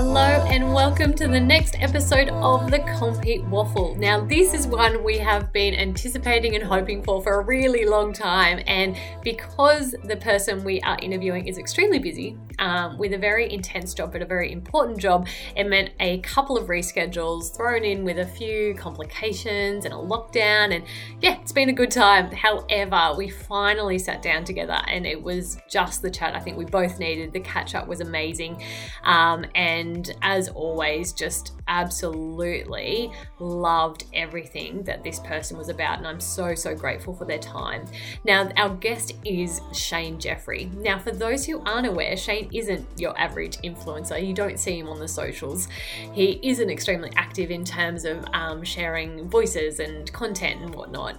[0.00, 3.96] Hello, and welcome to the next episode of the Compeat Waffle.
[3.96, 8.12] Now, this is one we have been anticipating and hoping for for a really long
[8.12, 13.52] time, and because the person we are interviewing is extremely busy um, with a very
[13.52, 15.26] intense job, but a very important job,
[15.56, 20.74] it meant a couple of reschedules thrown in with a few complications and a lockdown,
[20.74, 20.84] and
[21.20, 22.30] yeah, it's been a good time.
[22.32, 26.64] However, we finally sat down together, and it was just the chat I think we
[26.64, 27.32] both needed.
[27.32, 28.62] The catch up was amazing,
[29.04, 35.98] um, and and as always, just absolutely loved everything that this person was about.
[35.98, 37.84] And I'm so, so grateful for their time.
[38.24, 40.70] Now, our guest is Shane Jeffrey.
[40.76, 44.24] Now, for those who aren't aware, Shane isn't your average influencer.
[44.24, 45.68] You don't see him on the socials.
[46.12, 51.18] He isn't extremely active in terms of um, sharing voices and content and whatnot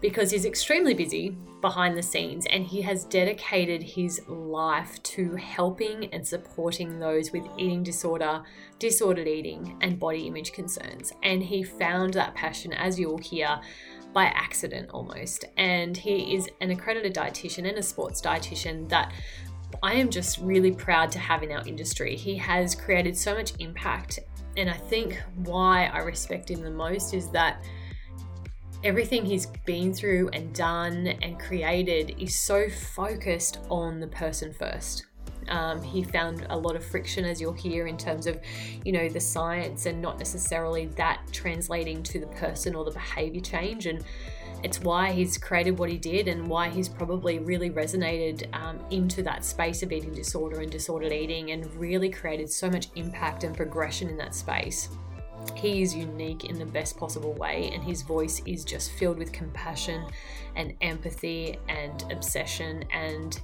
[0.00, 6.06] because he's extremely busy behind the scenes and he has dedicated his life to helping
[6.12, 8.42] and supporting those with eating disorder,
[8.78, 11.12] disordered eating, and body image concerns.
[11.22, 13.60] And he found that passion, as you'll hear,
[14.12, 15.44] by accident almost.
[15.56, 19.12] And he is an accredited dietitian and a sports dietitian that
[19.82, 22.16] I am just really proud to have in our industry.
[22.16, 24.18] He has created so much impact.
[24.56, 27.64] And I think why I respect him the most is that
[28.82, 35.06] everything he's been through and done and created is so focused on the person first.
[35.48, 38.40] Um, he found a lot of friction, as you'll hear, in terms of,
[38.84, 43.40] you know, the science and not necessarily that translating to the person or the behavior
[43.40, 43.86] change.
[43.86, 44.04] And
[44.62, 49.22] it's why he's created what he did and why he's probably really resonated um, into
[49.22, 53.56] that space of eating disorder and disordered eating and really created so much impact and
[53.56, 54.88] progression in that space.
[55.54, 59.32] He is unique in the best possible way, and his voice is just filled with
[59.32, 60.06] compassion
[60.54, 63.40] and empathy and obsession and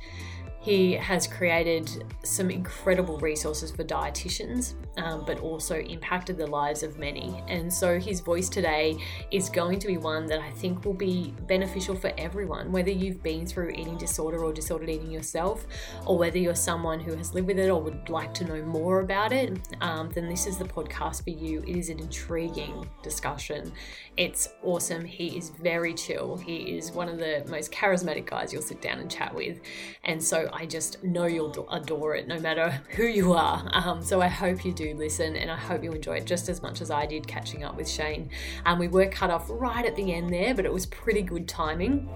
[0.66, 6.98] he has created some incredible resources for dietitians, um, but also impacted the lives of
[6.98, 7.42] many.
[7.48, 8.96] And so his voice today
[9.30, 13.22] is going to be one that I think will be beneficial for everyone, whether you've
[13.22, 15.66] been through eating disorder or disordered eating yourself,
[16.06, 19.00] or whether you're someone who has lived with it or would like to know more
[19.00, 19.58] about it.
[19.80, 21.62] Um, then this is the podcast for you.
[21.66, 23.72] It is an intriguing discussion.
[24.16, 25.04] It's awesome.
[25.04, 26.36] He is very chill.
[26.36, 29.60] He is one of the most charismatic guys you'll sit down and chat with.
[30.04, 33.68] And so I just know you'll adore it no matter who you are.
[33.72, 36.62] Um, so I hope you do listen and I hope you enjoy it just as
[36.62, 38.30] much as I did catching up with Shane.
[38.64, 41.48] Um, we were cut off right at the end there, but it was pretty good
[41.48, 42.08] timing.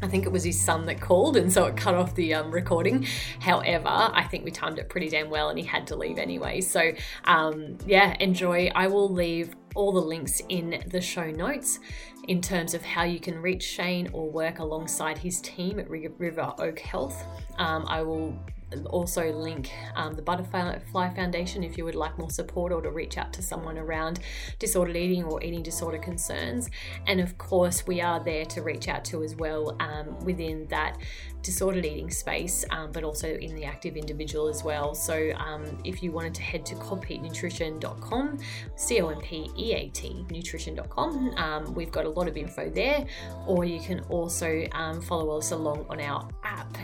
[0.00, 2.50] I think it was his son that called, and so it cut off the um,
[2.50, 3.06] recording.
[3.40, 6.60] However, I think we timed it pretty damn well, and he had to leave anyway.
[6.60, 6.92] So,
[7.24, 8.70] um, yeah, enjoy.
[8.74, 11.80] I will leave all the links in the show notes
[12.28, 16.54] in terms of how you can reach Shane or work alongside his team at River
[16.58, 17.24] Oak Health.
[17.56, 18.38] Um, I will
[18.86, 23.18] also link um, the Butterfly Foundation if you would like more support or to reach
[23.18, 24.20] out to someone around
[24.58, 26.70] disordered eating or eating disorder concerns.
[27.06, 30.98] And of course, we are there to reach out to as well um, within that
[31.42, 34.94] disordered eating space, um, but also in the active individual as well.
[34.94, 38.38] So um, if you wanted to head to compeatnutrition.com,
[38.76, 42.68] C O M P E A T nutrition.com, um, we've got a lot of info
[42.68, 43.06] there.
[43.46, 46.76] Or you can also um, follow us along on our app,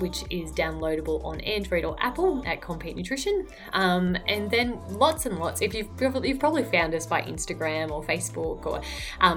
[0.00, 3.46] which is downloadable on Android or Apple at Compeat Nutrition.
[3.72, 5.60] Um, and then lots and lots.
[5.60, 8.80] If you've you've probably found us by Instagram or Facebook or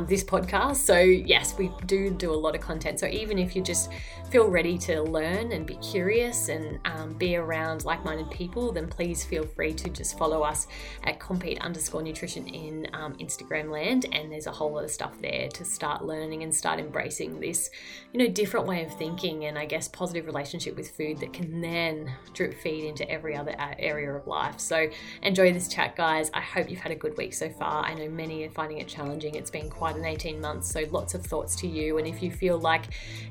[0.08, 0.78] this podcast.
[0.78, 3.00] So yes, we do do a lot of content.
[3.00, 3.92] So even if you just
[4.30, 8.88] feel ready to learn and be curious and um, be around like minded people, then
[8.88, 10.68] please feel free to just follow us
[11.04, 14.06] at compeat underscore nutrition in um, Instagram land.
[14.12, 17.70] And there's a whole lot of stuff there to start learning and start embracing this,
[18.12, 21.62] you know, different way of thinking and I guess positive relationship with food that can
[21.62, 24.60] then drip feed into every other uh, area of life.
[24.60, 24.88] So
[25.22, 26.30] enjoy this chat, guys.
[26.34, 27.84] I hope you've had a good week so far.
[27.84, 29.36] I know many are finding it challenging.
[29.36, 31.98] It's been quite an 18 months, so lots of thoughts to you.
[31.98, 32.84] And if you feel like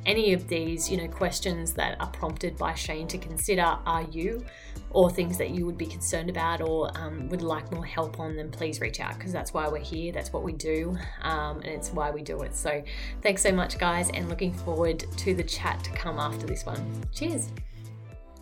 [0.05, 4.45] any of these, you know, questions that are prompted by Shane to consider are you,
[4.91, 8.37] or things that you would be concerned about or um, would like more help on,
[8.37, 10.13] then please reach out because that's why we're here.
[10.13, 12.55] That's what we do, um, and it's why we do it.
[12.55, 12.83] So,
[13.23, 17.05] thanks so much, guys, and looking forward to the chat to come after this one.
[17.13, 17.49] Cheers.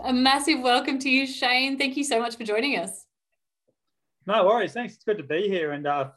[0.04, 1.78] A massive welcome to you, Shane.
[1.78, 3.06] Thank you so much for joining us.
[4.26, 4.72] No worries.
[4.72, 4.94] Thanks.
[4.94, 6.10] It's good to be here and uh,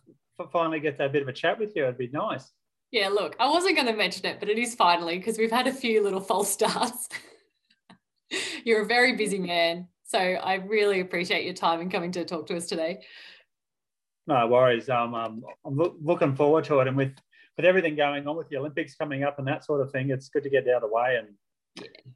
[0.51, 1.83] finally get that bit of a chat with you.
[1.83, 2.51] It'd be nice.
[2.91, 5.67] Yeah, look, I wasn't going to mention it, but it is finally because we've had
[5.67, 7.09] a few little false starts.
[8.63, 9.87] You're a very busy man.
[10.03, 13.01] So I really appreciate your time and coming to talk to us today.
[14.27, 14.89] No worries.
[14.89, 16.87] Um, um, I'm lo- looking forward to it.
[16.87, 17.13] And with,
[17.57, 20.29] with everything going on with the Olympics coming up and that sort of thing, it's
[20.29, 21.27] good to get out of the way and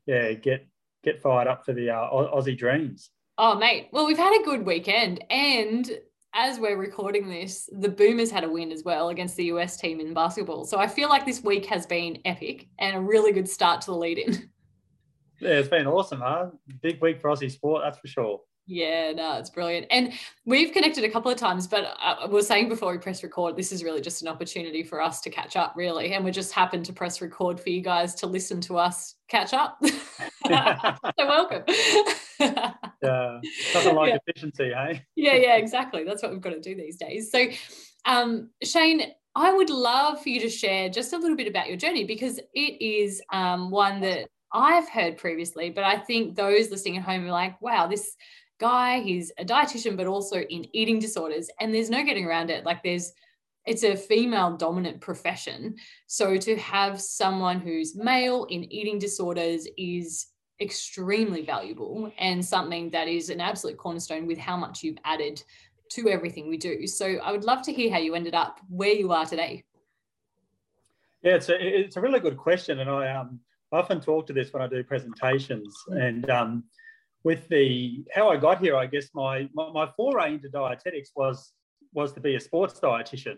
[0.06, 0.68] yeah, yeah get
[1.04, 3.12] get fired up for the uh, Aussie dreams.
[3.38, 3.90] Oh, mate.
[3.92, 5.24] Well, we've had a good weekend.
[5.30, 5.90] And
[6.34, 10.00] as we're recording this, the Boomers had a win as well against the US team
[10.00, 10.66] in basketball.
[10.66, 13.92] So I feel like this week has been epic and a really good start to
[13.92, 14.50] the lead in.
[15.40, 16.48] Yeah, it's been awesome, huh?
[16.82, 18.42] Big week for Aussie sport, that's for sure.
[18.70, 19.88] Yeah, no, it's brilliant.
[19.92, 20.12] And
[20.46, 23.72] we've connected a couple of times, but I was saying before we press record, this
[23.72, 26.14] is really just an opportunity for us to catch up, really.
[26.14, 29.54] And we just happened to press record for you guys to listen to us catch
[29.54, 29.80] up.
[30.48, 30.52] so
[31.18, 31.64] welcome.
[32.40, 33.40] yeah,
[33.74, 34.18] nothing like yeah.
[34.28, 35.02] efficiency, hey?
[35.16, 36.04] yeah, yeah, exactly.
[36.04, 37.32] That's what we've got to do these days.
[37.32, 37.48] So,
[38.04, 41.78] um, Shane, I would love for you to share just a little bit about your
[41.78, 46.98] journey because it is um, one that I've heard previously, but I think those listening
[46.98, 48.16] at home are like, wow, this
[48.60, 49.02] guy.
[49.02, 51.50] He's a dietitian, but also in eating disorders.
[51.60, 52.66] And there's no getting around it.
[52.66, 53.12] Like there's,
[53.66, 55.76] it's a female dominant profession.
[56.08, 60.28] So to have someone who's male in eating disorders is
[60.60, 65.44] extremely valuable and something that is an absolute cornerstone with how much you've added
[65.92, 66.88] to everything we do.
[66.88, 69.64] So I would love to hear how you ended up where you are today.
[71.22, 72.80] Yeah, it's a, it's a really good question.
[72.80, 73.40] And I um,
[73.72, 75.76] often talk to this when I do presentations.
[75.88, 76.64] And um,
[77.24, 81.54] with the how I got here, I guess my, my, my foray into dietetics was
[81.94, 83.38] was to be a sports dietitian,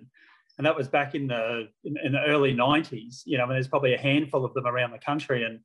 [0.57, 3.21] and that was back in the in, in the early '90s.
[3.25, 5.59] You know, and there's probably a handful of them around the country, and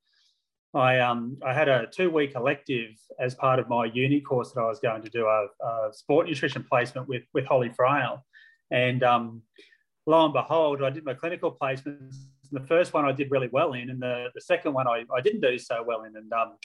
[0.74, 2.90] I um I had a two week elective
[3.20, 6.26] as part of my uni course that I was going to do a, a sport
[6.26, 8.24] nutrition placement with with Holly Frail,
[8.70, 9.42] and um,
[10.06, 12.16] lo and behold, I did my clinical placements.
[12.52, 15.20] The first one I did really well in, and the, the second one I, I
[15.20, 16.16] didn't do so well in.
[16.16, 16.56] And um,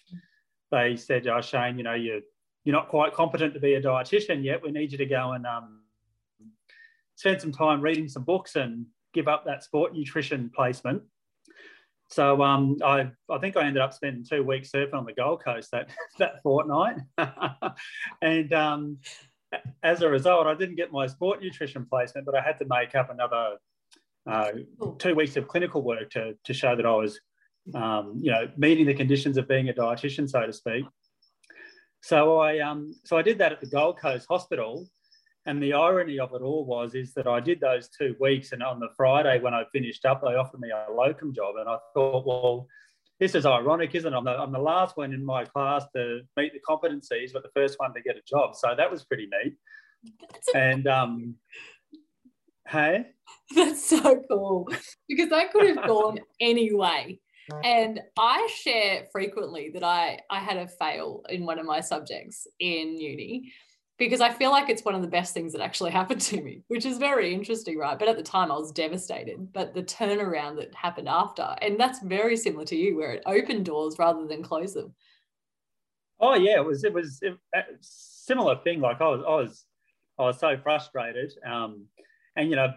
[0.71, 2.21] they said, "Oh, Shane, you know, you're
[2.63, 4.61] you're not quite competent to be a dietitian yet.
[4.63, 5.81] We need you to go and um,
[7.15, 11.03] spend some time reading some books and give up that sport nutrition placement."
[12.11, 15.43] So um, I, I think I ended up spending two weeks surfing on the Gold
[15.43, 15.89] Coast that
[16.19, 16.97] that fortnight,
[18.21, 18.97] and um,
[19.83, 22.95] as a result, I didn't get my sport nutrition placement, but I had to make
[22.95, 23.57] up another
[24.27, 24.51] uh,
[24.97, 27.19] two weeks of clinical work to, to show that I was
[27.75, 30.85] um, you know, meeting the conditions of being a dietitian, so to speak.
[32.01, 34.87] So I, um, so I did that at the Gold Coast Hospital,
[35.45, 38.63] and the irony of it all was is that I did those two weeks, and
[38.63, 41.77] on the Friday when I finished up, they offered me a locum job, and I
[41.93, 42.67] thought, well,
[43.19, 44.15] this is ironic, isn't it?
[44.15, 47.49] I'm the, I'm the last one in my class to meet the competencies, but the
[47.53, 48.55] first one to get a job.
[48.55, 49.55] So that was pretty neat.
[50.55, 51.35] And um,
[52.65, 53.07] hey,
[53.55, 54.69] that's so cool
[55.07, 57.19] because I could have gone anyway.
[57.63, 62.47] And I share frequently that I, I had a fail in one of my subjects
[62.59, 63.51] in uni
[63.97, 66.63] because I feel like it's one of the best things that actually happened to me,
[66.67, 67.99] which is very interesting, right?
[67.99, 69.51] But at the time I was devastated.
[69.53, 73.65] But the turnaround that happened after, and that's very similar to you, where it opened
[73.65, 74.93] doors rather than closed them.
[76.19, 78.81] Oh yeah, it was it was a similar thing.
[78.81, 79.65] Like I was I was
[80.17, 81.85] I was so frustrated, um,
[82.35, 82.73] and you know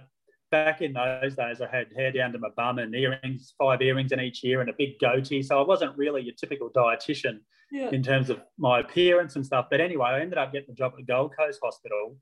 [0.53, 4.13] back in those days, I had hair down to my bum and earrings, five earrings
[4.13, 5.43] in each ear, and a big goatee.
[5.43, 7.41] So I wasn't really your typical dietitian
[7.73, 7.89] yeah.
[7.91, 9.67] in terms of my appearance and stuff.
[9.71, 12.17] But anyway, I ended up getting a job at the Gold Coast Hospital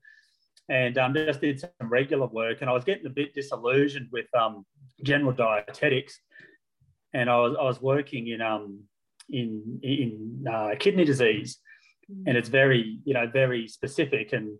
[0.69, 2.61] and um, just did some regular work.
[2.61, 4.65] And I was getting a bit disillusioned with um,
[5.03, 6.17] general dietetics.
[7.13, 8.79] And I was, I was working in, um,
[9.29, 11.59] in, in uh, kidney disease.
[12.09, 12.23] Mm.
[12.27, 14.31] And it's very, you know, very specific.
[14.31, 14.57] And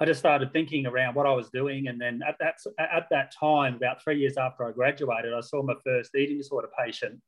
[0.00, 3.32] I just started thinking around what I was doing, and then at that at that
[3.38, 7.20] time, about three years after I graduated, I saw my first eating disorder patient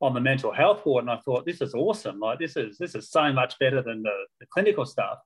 [0.00, 2.18] on the mental health ward, and I thought this is awesome.
[2.18, 5.18] Like this is this is so much better than the, the clinical stuff.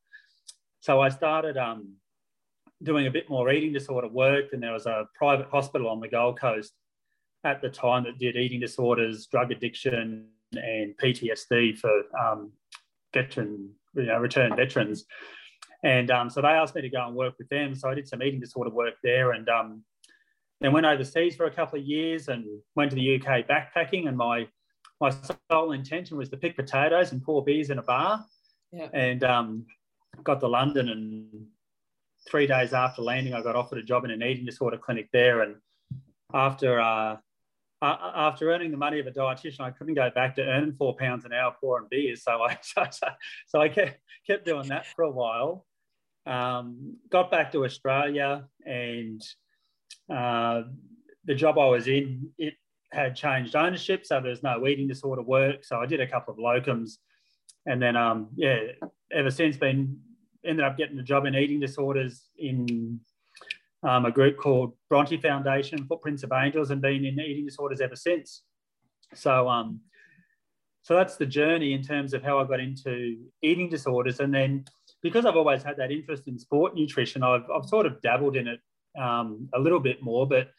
[0.80, 1.95] So I started um,
[2.83, 6.09] doing a bit more eating disorder work, and there was a private hospital on the
[6.09, 6.75] Gold Coast
[7.45, 12.52] at the time that did eating disorders, drug addiction, and PTSD for um,
[13.14, 15.06] veteran, you know, returned veterans.
[15.87, 17.76] And um, so they asked me to go and work with them.
[17.76, 19.85] So I did some eating disorder work there and um,
[20.61, 24.09] then went overseas for a couple of years and went to the UK backpacking.
[24.09, 24.49] And my,
[25.00, 25.14] my
[25.49, 28.25] sole intention was to pick potatoes and pour beers in a bar.
[28.73, 28.88] Yeah.
[28.93, 29.66] And um,
[30.25, 31.47] got to London and
[32.28, 35.43] three days after landing, I got offered a job in an eating disorder clinic there.
[35.43, 35.55] And
[36.35, 37.19] after uh,
[37.81, 41.25] after earning the money of a dietitian, I couldn't go back to earning four pounds
[41.25, 42.25] an hour pouring beers.
[42.25, 42.59] So I
[43.47, 45.64] so, I kept, kept doing that for a while.
[46.26, 49.23] Um, got back to Australia, and
[50.12, 50.62] uh,
[51.25, 52.54] the job I was in it
[52.92, 55.64] had changed ownership, so there's no eating disorder work.
[55.64, 56.99] So I did a couple of locums,
[57.66, 58.59] and then um, yeah,
[59.12, 59.99] ever since been
[60.45, 63.00] ended up getting a job in eating disorders in
[63.83, 67.97] um, a group called Bronte Foundation, Footprints of Angels, and been in eating disorders ever
[67.97, 68.42] since.
[69.14, 69.80] So, um,
[70.83, 74.21] so that's the journey in terms of how I got into eating disorders.
[74.21, 74.64] And then
[75.08, 78.48] because I've always had that interest in sport nutrition, I've, I've sort of dabbled in
[78.48, 78.60] it
[79.00, 80.26] um, a little bit more.
[80.26, 80.50] But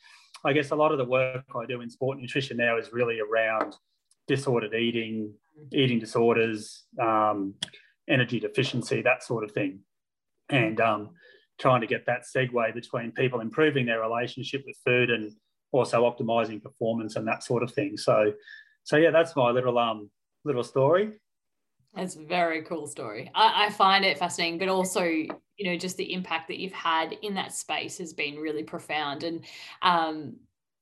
[0.46, 3.20] I guess a lot of the work I do in sport nutrition now is really
[3.20, 3.76] around
[4.28, 5.34] disordered eating,
[5.74, 7.56] eating disorders, um,
[8.08, 9.80] energy deficiency, that sort of thing.
[10.50, 11.10] And um,
[11.60, 15.32] trying to get that segue between people improving their relationship with food and
[15.72, 17.98] also optimizing performance and that sort of thing.
[17.98, 18.32] So,
[18.84, 20.10] so yeah, that's my little um
[20.46, 21.20] little story.
[21.96, 23.32] It's a very cool story.
[23.34, 27.18] I, I, find it fascinating, but also, you know, just the impact that you've had
[27.24, 29.24] in that space has been really profound.
[29.24, 29.44] And
[29.82, 30.36] um,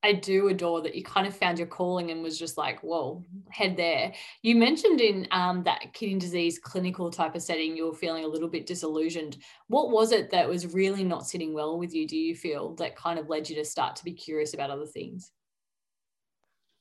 [0.06, 3.24] I do adore that you kind of found your calling and was just like, whoa,
[3.50, 4.14] head there.
[4.44, 8.28] You mentioned in um, that kidney disease clinical type of setting, you were feeling a
[8.28, 9.38] little bit disillusioned.
[9.68, 12.96] What was it that was really not sitting well with you, do you feel, that
[12.96, 15.32] kind of led you to start to be curious about other things?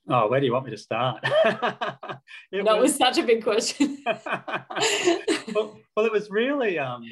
[0.08, 1.22] Oh, where do you want me to start?
[1.44, 2.20] that
[2.52, 2.80] was...
[2.80, 2.96] was...
[2.96, 4.02] such a big question.
[4.06, 7.04] well, well, it was really um,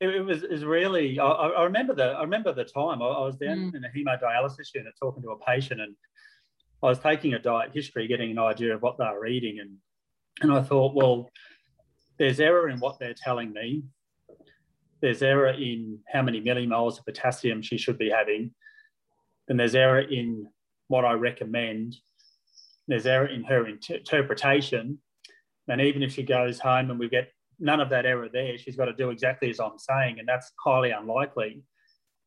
[0.00, 1.18] it, it was is really.
[1.18, 3.74] I, I, remember the I remember the time I, I was down mm.
[3.74, 5.94] in a hemodialysis unit talking to a patient, and
[6.82, 9.76] I was taking a diet history, getting an idea of what they were eating, and
[10.42, 11.30] and I thought, well,
[12.18, 13.84] there's error in what they're telling me.
[15.00, 18.52] There's error in how many millimoles of potassium she should be having.
[19.48, 20.48] and there's error in
[20.88, 21.96] what I recommend.
[22.88, 24.98] There's error in her inter- interpretation.
[25.68, 28.58] And even if she goes home and we get none of that error there.
[28.58, 31.62] She's got to do exactly as I'm saying, and that's highly unlikely.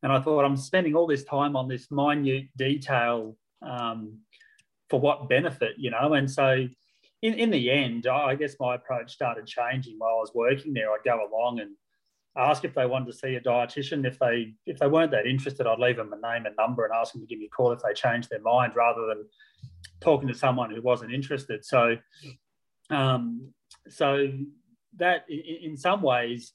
[0.01, 4.19] And I thought I'm spending all this time on this minute detail um,
[4.89, 6.13] for what benefit, you know?
[6.13, 6.67] And so
[7.21, 10.91] in, in the end, I guess my approach started changing while I was working there.
[10.91, 11.71] I'd go along and
[12.39, 14.05] ask if they wanted to see a dietitian.
[14.05, 16.93] If they if they weren't that interested, I'd leave them a name and number and
[16.93, 19.25] ask them to give me a call if they changed their mind rather than
[20.01, 21.65] talking to someone who wasn't interested.
[21.65, 21.97] So
[22.89, 23.53] um,
[23.87, 24.29] so
[24.97, 26.53] that in, some ways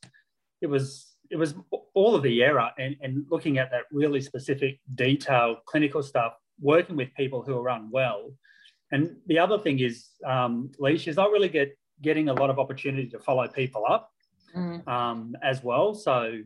[0.60, 1.54] it was it was
[1.94, 6.96] all of the error and, and looking at that really specific detailed clinical stuff working
[6.96, 8.30] with people who are unwell
[8.90, 12.58] and the other thing is um, lee she's not really get, getting a lot of
[12.58, 14.12] opportunity to follow people up
[14.56, 14.86] mm.
[14.88, 16.38] um, as well so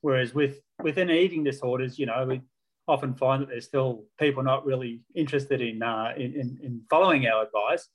[0.00, 2.40] whereas with within eating disorders you know we
[2.86, 7.26] often find that there's still people not really interested in uh, in, in, in, following
[7.26, 7.88] our advice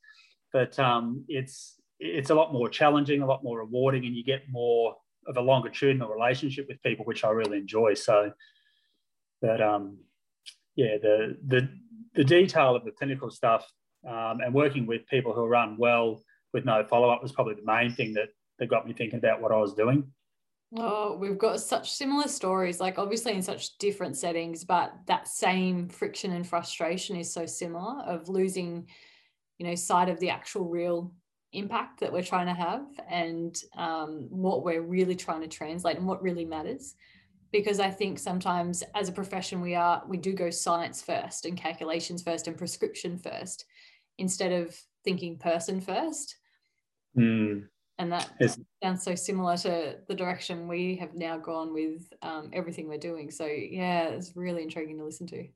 [0.51, 4.49] but um, it's it's a lot more challenging, a lot more rewarding, and you get
[4.49, 4.95] more
[5.27, 7.93] of a longitudinal relationship with people, which I really enjoy.
[7.93, 8.31] So
[9.41, 9.97] but um,
[10.75, 11.69] yeah, the the
[12.15, 13.69] the detail of the clinical stuff
[14.07, 16.21] um, and working with people who run well
[16.53, 19.41] with no follow up was probably the main thing that that got me thinking about
[19.41, 20.11] what I was doing.
[20.77, 25.89] Oh, we've got such similar stories, like obviously in such different settings, but that same
[25.89, 28.87] friction and frustration is so similar of losing,
[29.57, 31.11] you know, sight of the actual real
[31.53, 36.05] impact that we're trying to have and um, what we're really trying to translate and
[36.05, 36.95] what really matters
[37.51, 41.57] because i think sometimes as a profession we are we do go science first and
[41.57, 43.65] calculations first and prescription first
[44.19, 46.35] instead of thinking person first
[47.17, 47.63] mm.
[47.99, 52.49] And that it's, sounds so similar to the direction we have now gone with um,
[52.53, 55.47] everything we're doing so yeah it's really intriguing to listen to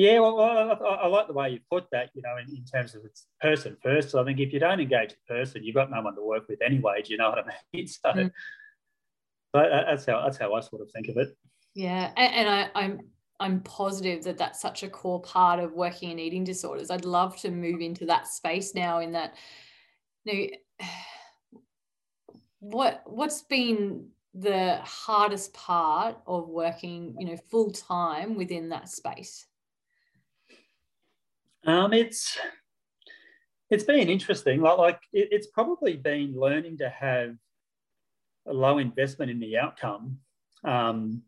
[0.00, 2.94] yeah, well, I, I, like the way you put that, you know, in, in terms
[2.94, 4.08] of it's person first.
[4.08, 6.48] So I think if you don't engage the person, you've got no one to work
[6.48, 7.02] with anyway.
[7.02, 7.42] Do you know what I
[7.74, 7.86] mean?
[7.86, 8.30] So, mm.
[9.52, 11.36] but that's how that's how I sort of think of it.
[11.74, 13.00] Yeah, and, and I, I'm
[13.40, 16.90] I'm positive that that's such a core part of working in eating disorders.
[16.90, 19.00] I'd love to move into that space now.
[19.00, 19.34] In that,
[20.24, 20.32] you
[20.80, 20.86] know,
[22.60, 29.46] what what's been the hardest part of working, you know, full time within that space?
[31.66, 32.38] Um, it's
[33.70, 34.60] it's been interesting.
[34.60, 37.34] Like, like it, it's probably been learning to have
[38.46, 40.18] a low investment in the outcome
[40.64, 41.22] um,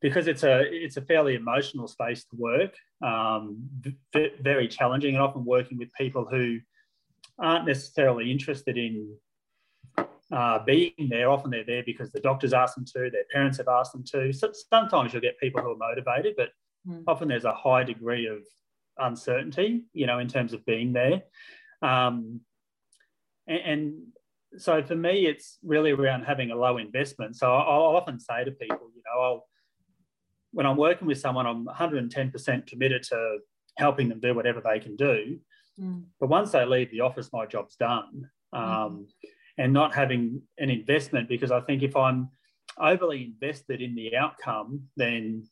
[0.00, 2.74] because it's a it's a fairly emotional space to work.
[3.02, 3.68] Um,
[4.12, 6.58] v- very challenging, and often working with people who
[7.38, 9.16] aren't necessarily interested in
[10.32, 11.30] uh, being there.
[11.30, 14.32] Often they're there because the doctors ask them to, their parents have asked them to.
[14.32, 16.50] So sometimes you'll get people who are motivated, but
[16.86, 17.02] mm.
[17.06, 18.42] often there's a high degree of
[18.98, 21.22] uncertainty, you know, in terms of being there.
[21.82, 22.40] Um,
[23.46, 23.94] and, and,
[24.56, 27.36] so for me, it's really around having a low investment.
[27.36, 29.46] So I'll, often say to people, you know, I'll,
[30.52, 33.38] when I'm working with someone, I'm 110% committed to
[33.76, 35.38] helping them do whatever they can do.
[35.78, 36.04] Mm.
[36.18, 38.30] But once they leave the office, my job's done.
[38.54, 39.06] Um, mm.
[39.58, 42.30] And not having an investment, because I think if I'm
[42.78, 45.44] overly invested in the outcome, then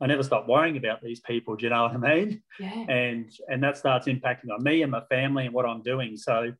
[0.00, 1.56] I never stop worrying about these people.
[1.56, 2.42] Do you know what I mean?
[2.58, 2.86] Yeah.
[2.88, 6.16] And and that starts impacting on me and my family and what I'm doing.
[6.16, 6.52] So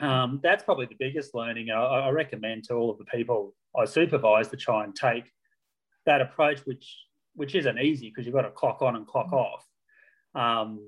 [0.00, 1.70] um, that's probably the biggest learning.
[1.70, 5.30] I, I recommend to all of the people I supervise to try and take
[6.06, 6.96] that approach, which
[7.34, 9.34] which isn't easy because you've got to clock on and clock mm.
[9.34, 9.64] off.
[10.34, 10.80] Um,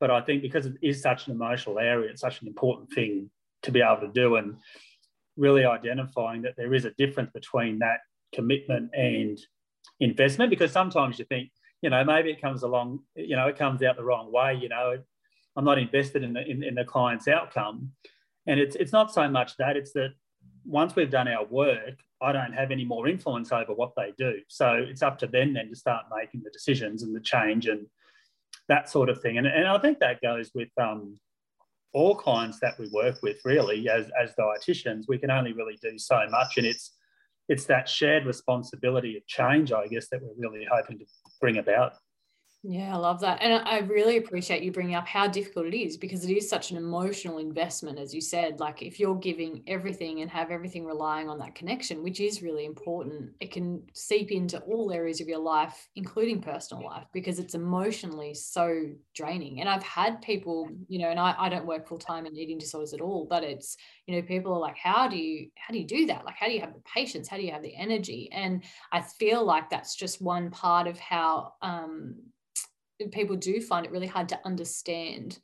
[0.00, 3.30] but I think because it is such an emotional area, it's such an important thing
[3.62, 4.56] to be able to do, and
[5.36, 8.00] really identifying that there is a difference between that
[8.34, 9.38] commitment and
[10.00, 10.50] investment.
[10.50, 11.50] Because sometimes you think,
[11.82, 14.54] you know, maybe it comes along, you know, it comes out the wrong way.
[14.54, 14.98] You know,
[15.56, 17.92] I'm not invested in the in, in the client's outcome,
[18.46, 20.10] and it's it's not so much that it's that
[20.64, 24.40] once we've done our work, I don't have any more influence over what they do.
[24.48, 27.86] So it's up to them then to start making the decisions and the change and
[28.68, 29.38] that sort of thing.
[29.38, 31.18] And, and I think that goes with um,
[31.92, 35.04] all clients that we work with, really, as, as dietitians.
[35.08, 36.56] We can only really do so much.
[36.58, 36.94] And it's
[37.48, 41.06] it's that shared responsibility of change, I guess, that we're really hoping to
[41.40, 41.94] bring about.
[42.64, 43.40] Yeah, I love that.
[43.40, 46.72] And I really appreciate you bringing up how difficult it is because it is such
[46.72, 48.58] an emotional investment, as you said.
[48.58, 52.64] Like, if you're giving everything and have everything relying on that connection, which is really
[52.64, 57.54] important, it can seep into all areas of your life, including personal life, because it's
[57.54, 59.60] emotionally so draining.
[59.60, 62.58] And I've had people, you know, and I, I don't work full time in eating
[62.58, 63.76] disorders at all, but it's,
[64.08, 66.24] you know, people are like, how do you, how do you do that?
[66.24, 67.28] Like, how do you have the patience?
[67.28, 68.28] How do you have the energy?
[68.32, 72.16] And I feel like that's just one part of how, um,
[73.10, 75.38] people do find it really hard to understand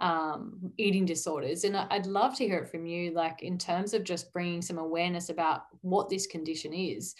[0.00, 1.64] um, eating disorders.
[1.64, 4.78] And I'd love to hear it from you, like in terms of just bringing some
[4.78, 7.14] awareness about what this condition is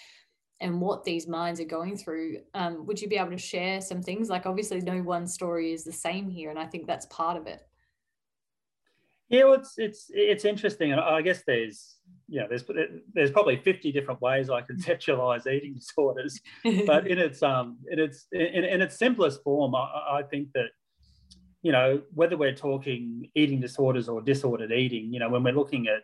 [0.61, 2.39] and what these minds are going through.
[2.55, 4.29] Um, would you be able to share some things?
[4.29, 7.47] Like, obviously, no one story is the same here, and I think that's part of
[7.47, 7.61] it.
[9.31, 11.97] Yeah, well, it's it's it's interesting, and I guess there's
[12.29, 12.65] know there's
[13.15, 16.41] there's probably 50 different ways I conceptualize eating disorders,
[16.87, 20.71] but in its um in its in, in its simplest form, I, I think that
[21.63, 25.87] you know whether we're talking eating disorders or disordered eating, you know when we're looking
[25.87, 26.03] at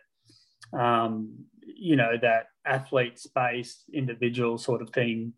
[0.79, 5.33] um you know that athlete space individual sort of thing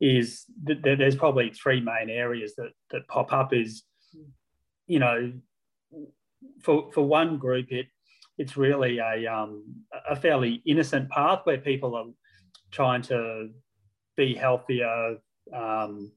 [0.00, 3.82] is that there's probably three main areas that that pop up is
[4.86, 5.32] you know
[6.62, 7.86] for for one group, it
[8.38, 9.64] it's really a um,
[10.08, 12.06] a fairly innocent path where people are
[12.70, 13.48] trying to
[14.16, 15.16] be healthier,
[15.54, 16.12] um,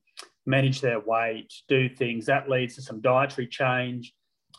[0.46, 2.26] manage their weight, do things.
[2.26, 4.14] That leads to some dietary change.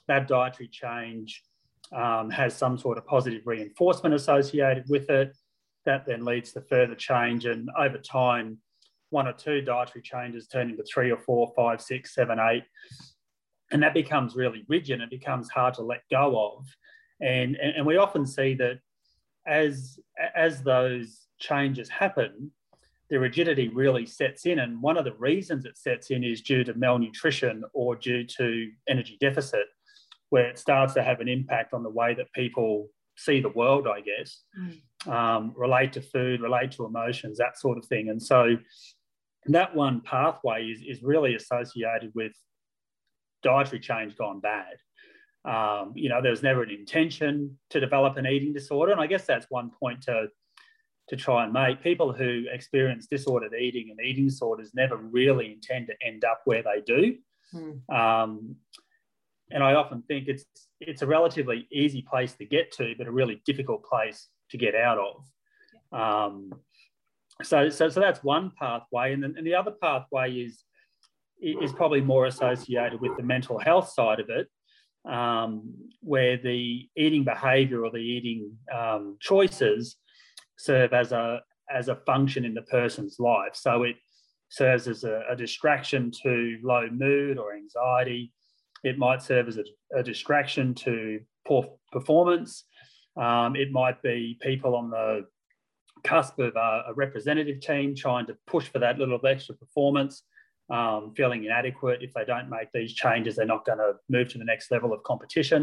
[0.09, 1.43] That dietary change
[1.95, 5.37] um, has some sort of positive reinforcement associated with it.
[5.85, 8.59] That then leads to further change, and over time,
[9.11, 12.65] one or two dietary changes turn into three or four, five, six, seven, eight,
[13.73, 16.67] and that becomes really rigid and it becomes hard to let go of.
[17.21, 18.79] And, and, and we often see that
[19.47, 19.99] as
[20.35, 22.53] as those changes happen
[23.13, 24.61] the rigidity really sets in.
[24.61, 28.71] And one of the reasons it sets in is due to malnutrition or due to
[28.89, 29.67] energy deficit
[30.31, 33.87] where it starts to have an impact on the way that people see the world
[33.87, 34.45] i guess.
[34.59, 35.13] Mm.
[35.13, 38.09] um, relate to food relate to emotions that sort of thing.
[38.09, 38.57] And so
[39.47, 42.33] that one pathway is, is really associated with
[43.43, 44.77] dietary change gone bad.
[45.45, 48.93] Um, you know, there was never an intention to develop an eating disorder.
[48.93, 50.29] And I guess that's one point to,
[51.09, 51.83] to try and make.
[51.83, 56.63] People who experience disordered eating and eating disorders never really intend to end up where
[56.63, 57.17] they do.
[57.55, 57.95] Mm.
[57.95, 58.57] Um,
[59.51, 60.45] and I often think it's
[60.81, 64.75] it's a relatively easy place to get to, but a really difficult place to get
[64.75, 65.99] out of.
[66.01, 66.55] Um,
[67.43, 70.65] so, so, so that's one pathway, and then and the other pathway is
[71.43, 74.49] is probably more associated with the mental health side of it,
[75.11, 79.97] um, where the eating behaviour or the eating um, choices
[80.57, 83.55] serve as a as a function in the person's life.
[83.55, 83.97] So it
[84.51, 88.33] serves as a, a distraction to low mood or anxiety.
[88.85, 89.65] It might serve as a,
[89.97, 92.65] a distraction to poor performance.
[93.17, 95.27] Um, it might be people on the
[96.05, 100.25] cusp of a, a representative team trying to push for that little extra performance
[100.79, 102.03] um, feeling inadequate.
[102.03, 104.93] If they don't make these changes, they're not going to move to the next level
[104.93, 105.63] of competition.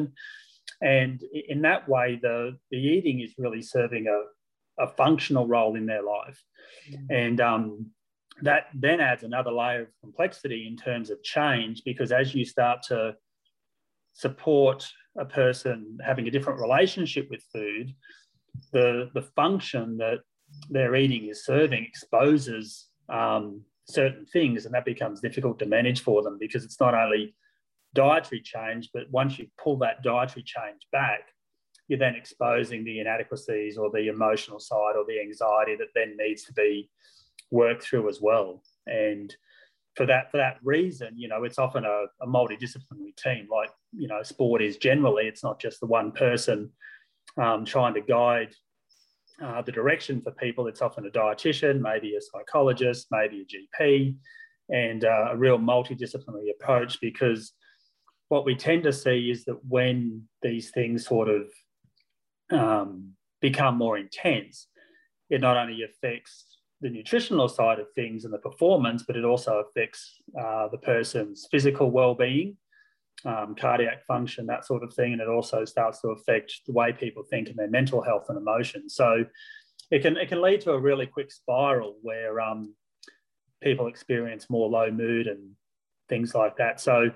[0.81, 1.21] And
[1.53, 6.03] in that way, the, the eating is really serving a, a functional role in their
[6.03, 6.39] life.
[6.91, 7.05] Mm.
[7.09, 7.91] And um,
[8.43, 12.79] that then adds another layer of complexity in terms of change, because as you start
[12.83, 13.15] to
[14.13, 14.79] support
[15.17, 17.93] a person having a different relationship with food,
[18.73, 20.19] the, the function that
[20.69, 26.21] their eating is serving exposes um, certain things, and that becomes difficult to manage for
[26.21, 27.35] them because it's not only
[27.93, 31.21] dietary change, but once you pull that dietary change back,
[31.87, 36.43] you're then exposing the inadequacies or the emotional side or the anxiety that then needs
[36.43, 36.89] to be
[37.51, 38.61] worked through as well.
[38.85, 39.35] And
[39.95, 43.47] for that for that reason, you know, it's often a, a multidisciplinary team.
[43.51, 46.71] Like you know, sport is generally it's not just the one person
[47.37, 48.53] um, trying to guide
[49.41, 50.67] uh, the direction for people.
[50.67, 54.15] It's often a dietitian, maybe a psychologist, maybe a GP,
[54.69, 57.53] and uh, a real multidisciplinary approach because
[58.27, 61.47] what we tend to see is that when these things sort of
[62.51, 64.67] um, become more intense,
[65.29, 66.45] it not only affects
[66.81, 71.47] the nutritional side of things and the performance, but it also affects uh, the person's
[71.51, 72.55] physical well-being,
[73.25, 76.93] um, cardiac function, that sort of thing, and it also starts to affect the way
[76.93, 78.95] people think and their mental health and emotions.
[78.95, 79.25] So
[79.91, 82.73] it can it can lead to a really quick spiral where um,
[83.61, 85.51] people experience more low mood and
[86.07, 86.79] things like that.
[86.79, 87.11] So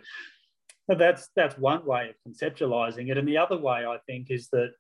[0.88, 4.72] that's that's one way of conceptualizing it, and the other way I think is that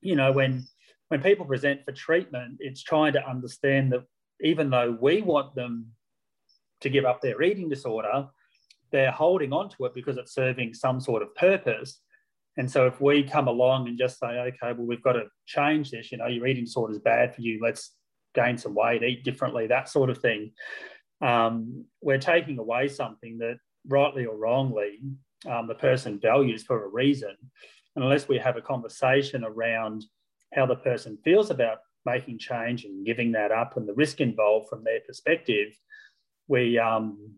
[0.00, 0.64] you know when
[1.08, 4.04] when people present for treatment, it's trying to understand that
[4.40, 5.86] even though we want them
[6.80, 8.28] to give up their eating disorder,
[8.94, 12.00] they're holding on to it because it's serving some sort of purpose.
[12.56, 15.90] And so if we come along and just say, okay, well, we've got to change
[15.90, 17.90] this, you know, your eating disorder is bad for you, let's
[18.36, 20.52] gain some weight, eat differently, that sort of thing.
[21.20, 23.56] Um, we're taking away something that,
[23.88, 25.00] rightly or wrongly,
[25.50, 27.34] um, the person values for a reason.
[27.96, 30.04] And unless we have a conversation around
[30.54, 34.68] how the person feels about making change and giving that up and the risk involved
[34.68, 35.76] from their perspective,
[36.46, 37.34] we um,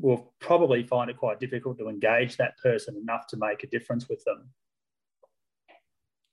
[0.00, 4.08] will probably find it quite difficult to engage that person enough to make a difference
[4.08, 4.48] with them.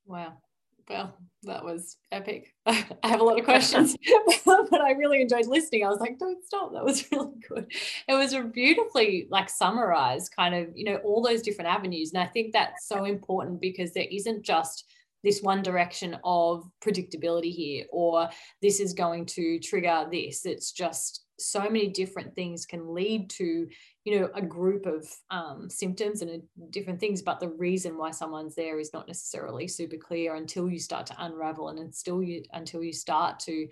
[0.06, 0.34] Wow.
[0.90, 2.54] Well, that was epic.
[2.66, 3.96] I have a lot of questions,
[4.46, 5.86] but I really enjoyed listening.
[5.86, 6.74] I was like, don't stop.
[6.74, 7.72] That was really good.
[8.08, 12.12] It was a beautifully like summarized kind of, you know, all those different avenues.
[12.12, 14.86] And I think that's so important because there isn't just
[15.24, 18.30] this one direction of predictability here, or
[18.62, 20.46] this is going to trigger this.
[20.46, 23.68] It's just so many different things can lead to
[24.04, 28.56] you know a group of um, symptoms and different things but the reason why someone's
[28.56, 32.84] there is not necessarily super clear until you start to unravel and until you until
[32.84, 33.68] you start to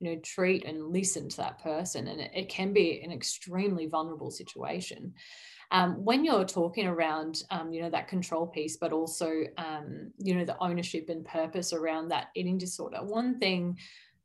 [0.00, 2.08] you know treat and listen to that person.
[2.08, 5.14] And it, it can be an extremely vulnerable situation.
[5.72, 10.36] Um, when you're talking around um, you know that control piece but also um, you
[10.36, 13.76] know the ownership and purpose around that eating disorder one thing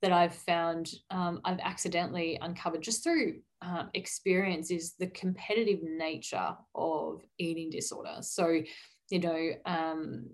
[0.01, 6.55] that I've found um, I've accidentally uncovered just through um, experience is the competitive nature
[6.73, 8.17] of eating disorder.
[8.21, 8.61] So,
[9.09, 10.29] you know, um,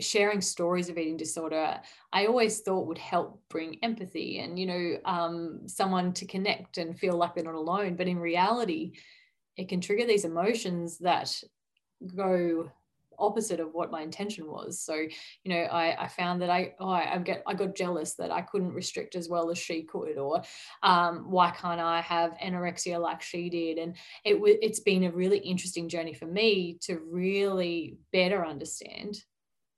[0.00, 1.80] sharing stories of eating disorder,
[2.12, 6.98] I always thought would help bring empathy and, you know, um, someone to connect and
[6.98, 7.96] feel like they're not alone.
[7.96, 8.92] But in reality,
[9.56, 11.38] it can trigger these emotions that
[12.16, 12.70] go
[13.18, 14.80] opposite of what my intention was.
[14.80, 18.30] So, you know, I, I found that I, oh, I, get, I got jealous that
[18.30, 20.42] I couldn't restrict as well as she could, or
[20.82, 23.78] um, why can't I have anorexia like she did?
[23.78, 29.16] And it w- it's been a really interesting journey for me to really better understand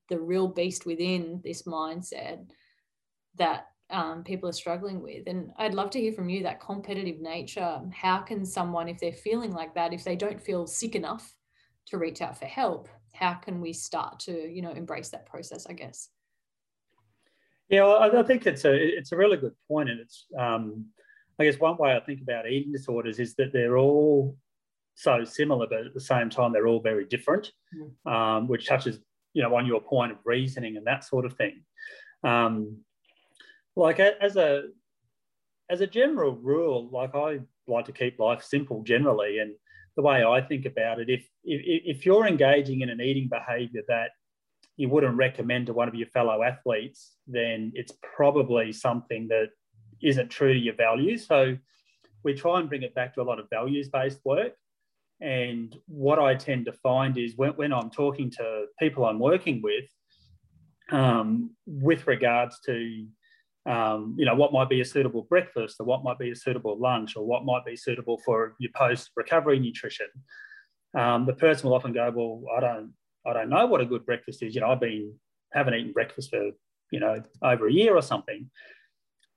[0.09, 2.47] the real beast within this mindset
[3.37, 5.27] that um, people are struggling with.
[5.27, 7.81] And I'd love to hear from you that competitive nature.
[7.93, 11.35] How can someone, if they're feeling like that, if they don't feel sick enough
[11.87, 15.67] to reach out for help, how can we start to you know embrace that process
[15.69, 16.09] i guess
[17.69, 20.87] yeah well, I, think it's a it's a really good point and it's um,
[21.39, 24.37] i guess one way i think about eating disorders is that they're all
[24.97, 28.13] so similar but at the same time they're all very different mm.
[28.13, 28.99] um, which touches
[29.33, 31.63] you know on your point of reasoning and that sort of thing
[32.23, 32.79] um,
[33.77, 34.65] like as a
[35.71, 39.55] as a general rule like i like to keep life simple generally and
[39.97, 43.83] the way I think about it, if, if, if you're engaging in an eating behavior
[43.89, 44.11] that
[44.77, 49.51] you wouldn't recommend to one of your fellow athletes, then it's probably something that
[50.03, 51.27] isn't true to your values.
[51.27, 51.57] So
[52.25, 54.55] we try and bring it back to a lot of values based work.
[55.21, 59.63] And what I tend to find is when, when I'm talking to people I'm working
[59.63, 59.85] with,
[60.91, 63.07] um, with regards to
[63.67, 66.79] um, you know, what might be a suitable breakfast or what might be a suitable
[66.79, 70.09] lunch or what might be suitable for your post recovery nutrition.
[70.97, 72.93] Um, the person will often go, well, I don't,
[73.27, 74.55] I don't know what a good breakfast is.
[74.55, 75.15] You know, I've been
[75.53, 76.51] haven't eaten breakfast for,
[76.91, 78.51] you know, over a year or something.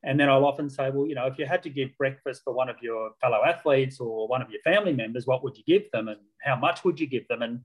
[0.03, 2.53] And then I'll often say, well, you know, if you had to give breakfast for
[2.53, 5.89] one of your fellow athletes or one of your family members, what would you give
[5.91, 7.41] them and how much would you give them?
[7.41, 7.61] And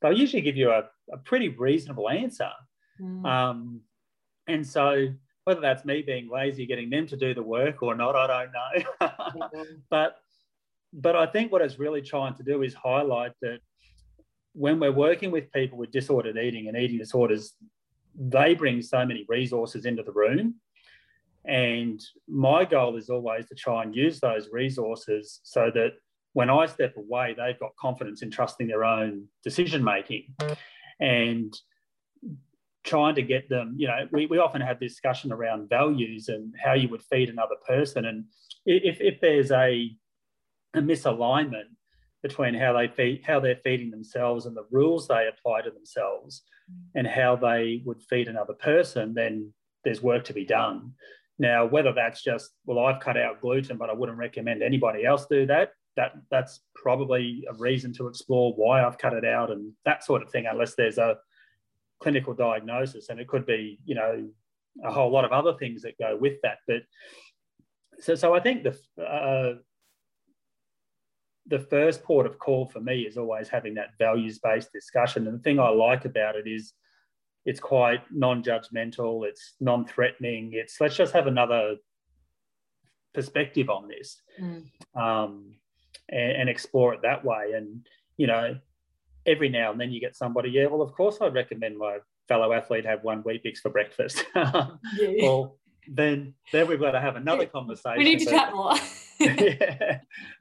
[0.00, 2.50] they'll usually give you a, a pretty reasonable answer.
[3.00, 3.24] Mm.
[3.24, 3.80] Um,
[4.48, 5.08] and so
[5.44, 8.52] whether that's me being lazy, getting them to do the work or not, I don't
[8.52, 9.08] know.
[9.90, 10.16] But
[10.92, 13.60] but I think what it's really trying to do is highlight that
[14.52, 17.54] when we're working with people with disordered eating and eating disorders,
[18.14, 20.56] they bring so many resources into the room.
[21.46, 25.92] And my goal is always to try and use those resources so that
[26.34, 30.34] when I step away, they've got confidence in trusting their own decision making.
[31.00, 31.52] And
[32.84, 36.72] trying to get them, you know, we, we often have discussion around values and how
[36.72, 38.04] you would feed another person.
[38.06, 38.24] And
[38.66, 39.90] if, if there's a,
[40.74, 41.70] a misalignment
[42.22, 46.42] between how they feed, how they're feeding themselves and the rules they apply to themselves
[46.70, 46.76] mm.
[46.94, 49.52] and how they would feed another person, then
[49.84, 50.92] there's work to be done.
[51.38, 55.26] Now, whether that's just, well, I've cut out gluten, but I wouldn't recommend anybody else
[55.26, 55.72] do that.
[55.96, 60.22] That that's probably a reason to explore why I've cut it out and that sort
[60.22, 61.16] of thing, unless there's a
[62.02, 63.08] clinical diagnosis.
[63.08, 64.28] And it could be, you know,
[64.84, 66.58] a whole lot of other things that go with that.
[66.66, 66.82] But
[67.98, 69.54] so, so I think the uh,
[71.46, 75.26] the first port of call for me is always having that values based discussion.
[75.26, 76.72] And the thing I like about it is
[77.44, 81.76] it's quite non-judgmental it's non-threatening it's let's just have another
[83.14, 84.64] perspective on this mm.
[84.94, 85.54] um,
[86.08, 87.86] and, and, explore it that way and
[88.16, 88.56] you know
[89.26, 92.52] every now and then you get somebody yeah well of course I'd recommend my fellow
[92.52, 94.66] athlete have one Weet-Bix for breakfast yeah.
[95.20, 95.58] well
[95.88, 98.74] then then we've got to have another conversation we need to chat more
[99.20, 99.98] yeah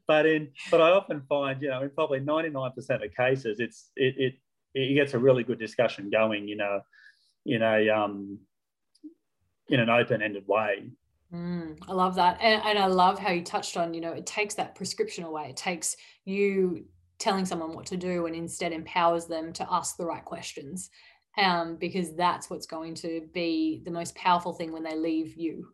[0.07, 4.15] but in but i often find you know in probably 99% of cases it's it,
[4.17, 4.33] it
[4.73, 6.81] it gets a really good discussion going, you know,
[7.45, 8.39] in a um,
[9.67, 10.89] in an open-ended way.
[11.33, 13.93] Mm, I love that, and, and I love how you touched on.
[13.93, 15.49] You know, it takes that prescription away.
[15.49, 16.85] It takes you
[17.21, 20.89] telling someone what to do, and instead empowers them to ask the right questions,
[21.37, 25.67] um, because that's what's going to be the most powerful thing when they leave you.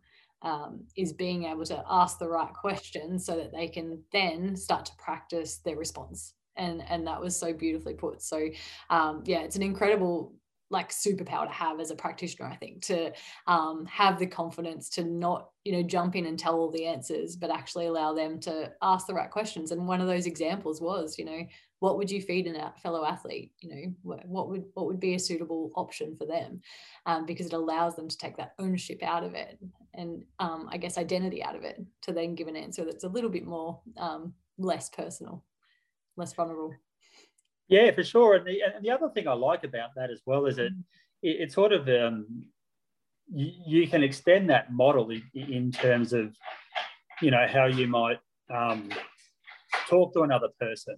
[0.44, 4.86] Um, is being able to ask the right questions so that they can then start
[4.86, 8.48] to practice their response and and that was so beautifully put so
[8.90, 10.34] um, yeah it's an incredible
[10.70, 13.12] like superpower to have as a practitioner i think to
[13.48, 17.36] um, have the confidence to not you know jump in and tell all the answers
[17.36, 19.72] but actually allow them to ask the right questions.
[19.72, 21.46] And one of those examples was you know
[21.80, 23.52] what would you feed a fellow athlete?
[23.60, 26.62] You know what, what, would what would be a suitable option for them?
[27.06, 29.60] Um, because it allows them to take that ownership out of it
[29.94, 33.10] and um, i guess identity out of it to then give an answer that's a
[33.10, 35.44] little bit more um, less personal
[36.18, 36.74] less vulnerable.
[37.70, 38.36] Yeah, for sure.
[38.36, 40.84] And the, and the other thing I like about that as well is it, mm.
[41.22, 42.46] it, it sort of, um,
[43.34, 46.34] you, you, can extend that model in, in, terms of,
[47.22, 48.20] you know, how you might
[48.54, 48.90] um,
[49.90, 50.96] talk to another person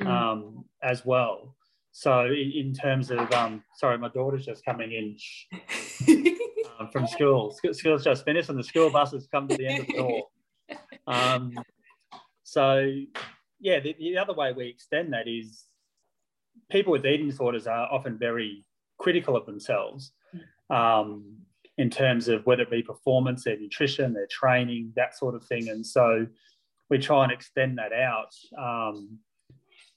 [0.00, 0.06] mm.
[0.06, 1.54] um, as well.
[1.92, 5.16] So in, in terms of, um, sorry, my daughter's just coming in
[6.80, 7.54] um, from school.
[7.72, 10.22] School's just finished and the school bus has come to the end of the door.
[11.08, 11.52] Um,
[12.42, 12.92] so
[13.60, 15.65] yeah, the, the other way we extend that is
[16.70, 18.64] people with eating disorders are often very
[18.98, 20.12] critical of themselves
[20.70, 21.36] um,
[21.78, 25.68] in terms of whether it be performance, their nutrition, their training, that sort of thing.
[25.68, 26.26] And so
[26.88, 29.18] we try and extend that out um,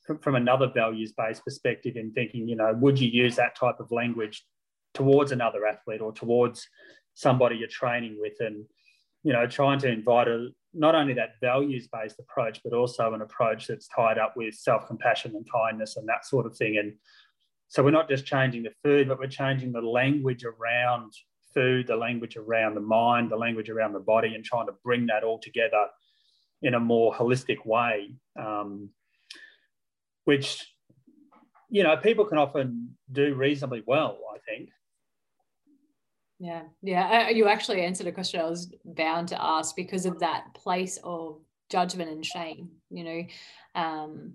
[0.06, 3.80] from, from, another values based perspective in thinking, you know, would you use that type
[3.80, 4.44] of language
[4.94, 6.68] towards another athlete or towards
[7.14, 8.34] somebody you're training with?
[8.40, 8.66] And,
[9.24, 13.22] you know, trying to invite a, not only that values based approach, but also an
[13.22, 16.78] approach that's tied up with self compassion and kindness and that sort of thing.
[16.78, 16.94] And
[17.68, 21.14] so we're not just changing the food, but we're changing the language around
[21.54, 25.08] food, the language around the mind, the language around the body, and trying to bring
[25.08, 25.86] that all together
[26.62, 28.90] in a more holistic way, um,
[30.26, 30.66] which
[31.70, 34.20] you know people can often do reasonably well.
[34.34, 34.70] I think.
[36.40, 37.26] Yeah, yeah.
[37.28, 40.98] Uh, you actually answered a question I was bound to ask because of that place
[41.04, 42.70] of judgment and shame.
[42.90, 44.34] You know, um,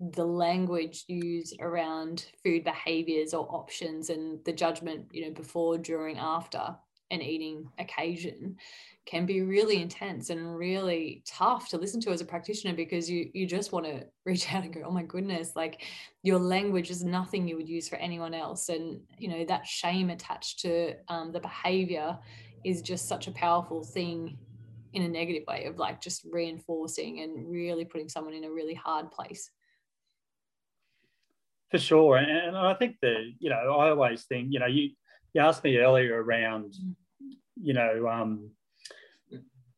[0.00, 6.18] the language used around food behaviors or options and the judgment, you know, before, during,
[6.18, 6.74] after
[7.10, 8.56] an eating occasion
[9.06, 13.30] can be really intense and really tough to listen to as a practitioner because you
[13.32, 15.82] you just want to reach out and go oh my goodness like
[16.22, 18.68] your language is nothing you would use for anyone else.
[18.68, 22.18] And you know that shame attached to um, the behavior
[22.64, 24.36] is just such a powerful thing
[24.92, 28.74] in a negative way of like just reinforcing and really putting someone in a really
[28.74, 29.50] hard place.
[31.70, 32.16] For sure.
[32.16, 34.90] And, and i think the you know i always think you know you
[35.34, 36.74] you asked me earlier around
[37.62, 38.50] you know, um,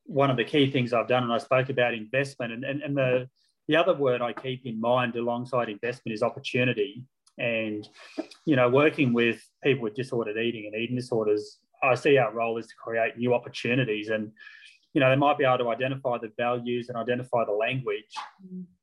[0.04, 2.96] one of the key things I've done, and I spoke about investment, and, and, and
[2.96, 3.28] the,
[3.68, 7.04] the other word I keep in mind alongside investment is opportunity.
[7.38, 7.88] And,
[8.44, 12.58] you know, working with people with disordered eating and eating disorders, I see our role
[12.58, 14.10] is to create new opportunities.
[14.10, 14.32] And,
[14.92, 18.14] you know, they might be able to identify the values and identify the language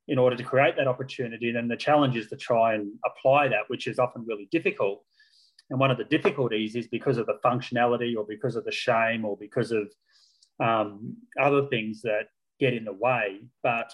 [0.08, 1.50] in order to create that opportunity.
[1.50, 5.04] And then the challenge is to try and apply that, which is often really difficult.
[5.70, 9.24] And one of the difficulties is because of the functionality or because of the shame
[9.24, 9.92] or because of
[10.60, 12.28] um, other things that
[12.60, 13.42] get in the way.
[13.62, 13.94] But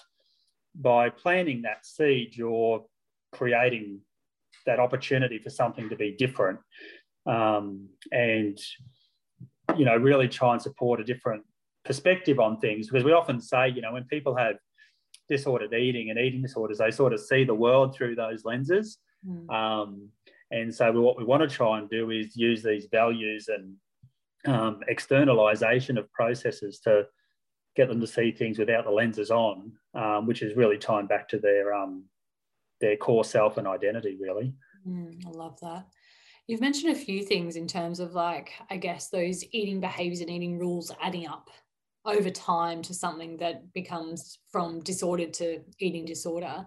[0.74, 2.84] by planting that seed, you're
[3.32, 4.00] creating
[4.64, 6.58] that opportunity for something to be different
[7.26, 8.58] um, and
[9.76, 11.42] you know really try and support a different
[11.84, 14.56] perspective on things because we often say you know when people have
[15.28, 19.50] disordered eating and eating disorders they sort of see the world through those lenses mm.
[19.50, 20.08] um,
[20.50, 23.74] and so what we want to try and do is use these values and
[24.46, 27.06] um, externalization of processes to
[27.74, 31.28] get them to see things without the lenses on, um, which is really tying back
[31.28, 32.04] to their um,
[32.80, 34.54] their core self and identity, really.
[34.86, 35.86] Mm, I love that.
[36.46, 40.30] You've mentioned a few things in terms of like, I guess those eating behaviors and
[40.30, 41.50] eating rules adding up
[42.04, 46.64] over time to something that becomes from disordered to eating disorder.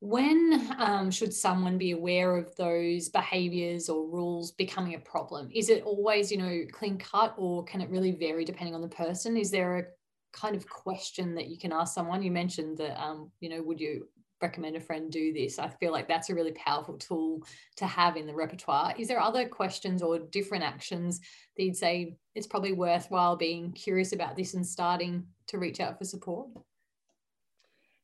[0.00, 5.48] When um, should someone be aware of those behaviors or rules becoming a problem?
[5.54, 8.88] Is it always, you know, clean cut or can it really vary depending on the
[8.88, 9.36] person?
[9.36, 9.84] Is there a
[10.32, 12.22] kind of question that you can ask someone?
[12.22, 14.06] You mentioned that, um, you know, would you
[14.42, 15.58] recommend a friend do this?
[15.58, 17.42] I feel like that's a really powerful tool
[17.76, 18.94] to have in the repertoire.
[18.98, 21.20] Is there other questions or different actions
[21.56, 25.96] that you'd say it's probably worthwhile being curious about this and starting to reach out
[25.96, 26.48] for support?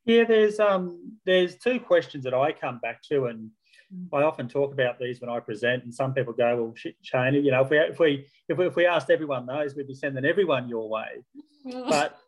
[0.04, 3.50] Yeah, there's um there's two questions that I come back to, and
[3.94, 4.08] mm.
[4.12, 7.34] I often talk about these when I present, and some people go, "Well, shit, Shane,
[7.34, 9.94] you know, if we if we if we, if we asked everyone those, we'd be
[9.94, 11.24] sending everyone your way."
[11.64, 12.18] but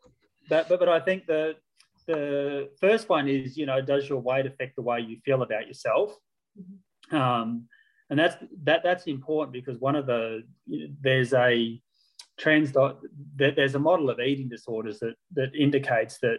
[0.49, 1.57] but but but I think the
[2.07, 5.67] the first one is, you know, does your weight affect the way you feel about
[5.67, 6.15] yourself?
[6.59, 7.17] Mm-hmm.
[7.17, 7.69] Um,
[8.11, 10.43] and that's that that's important because one of the
[11.01, 11.81] there's a
[12.39, 12.73] trans
[13.37, 16.39] there's a model of eating disorders that that indicates that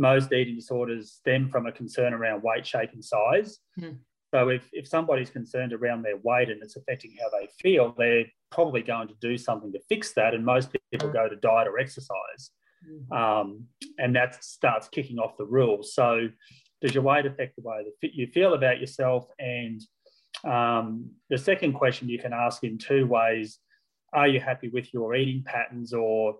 [0.00, 3.58] most eating disorders stem from a concern around weight, shape, and size.
[3.78, 3.98] Mm.
[4.32, 8.24] So if, if somebody's concerned around their weight and it's affecting how they feel, they're
[8.50, 10.32] probably going to do something to fix that.
[10.34, 12.50] And most people go to diet or exercise.
[12.88, 13.12] Mm-hmm.
[13.12, 13.64] Um,
[13.98, 15.94] and that starts kicking off the rules.
[15.94, 16.28] So,
[16.80, 19.26] does your weight affect the way that you feel about yourself?
[19.38, 19.82] And
[20.44, 23.58] um, the second question you can ask in two ways
[24.14, 26.36] Are you happy with your eating patterns, or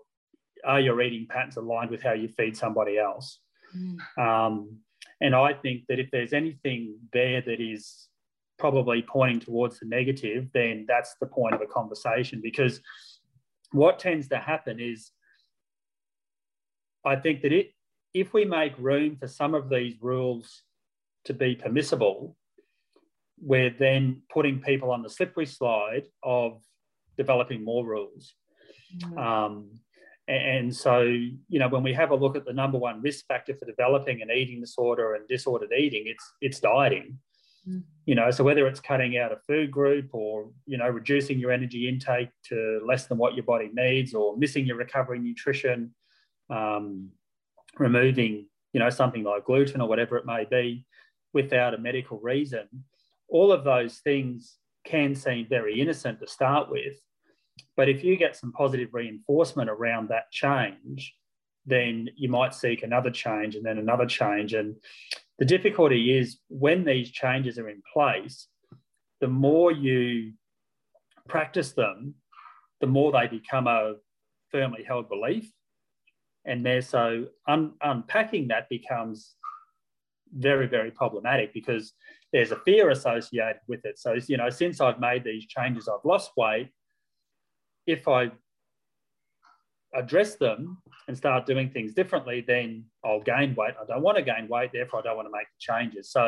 [0.65, 3.39] are your eating patterns aligned with how you feed somebody else?
[3.75, 4.17] Mm.
[4.17, 4.77] Um,
[5.19, 8.07] and I think that if there's anything there that is
[8.57, 12.81] probably pointing towards the negative, then that's the point of a conversation because
[13.71, 15.11] what tends to happen is
[17.05, 17.71] I think that it,
[18.13, 20.63] if we make room for some of these rules
[21.25, 22.35] to be permissible,
[23.41, 26.61] we're then putting people on the slippery slide of
[27.17, 28.33] developing more rules.
[28.97, 29.17] Mm-hmm.
[29.17, 29.71] Um,
[30.31, 33.55] and so, you know, when we have a look at the number one risk factor
[33.55, 37.17] for developing an eating disorder and disordered eating, it's it's dieting.
[37.67, 37.83] Mm.
[38.05, 41.51] You know, so whether it's cutting out a food group or you know reducing your
[41.51, 45.93] energy intake to less than what your body needs, or missing your recovery nutrition,
[46.49, 47.09] um,
[47.77, 50.85] removing, you know, something like gluten or whatever it may be
[51.33, 52.67] without a medical reason,
[53.27, 56.97] all of those things can seem very innocent to start with.
[57.75, 61.13] But if you get some positive reinforcement around that change,
[61.65, 64.53] then you might seek another change and then another change.
[64.53, 64.75] And
[65.37, 68.47] the difficulty is when these changes are in place,
[69.19, 70.33] the more you
[71.27, 72.15] practice them,
[72.79, 73.95] the more they become a
[74.51, 75.51] firmly held belief
[76.45, 79.35] and there so un, unpacking that becomes
[80.33, 81.93] very very problematic because
[82.31, 86.05] there's a fear associated with it so you know since i've made these changes i've
[86.05, 86.69] lost weight
[87.91, 88.31] if i
[89.93, 90.77] address them
[91.07, 93.73] and start doing things differently then i'll gain weight.
[93.81, 96.11] I don't want to gain weight therefore i don't want to make the changes.
[96.11, 96.23] So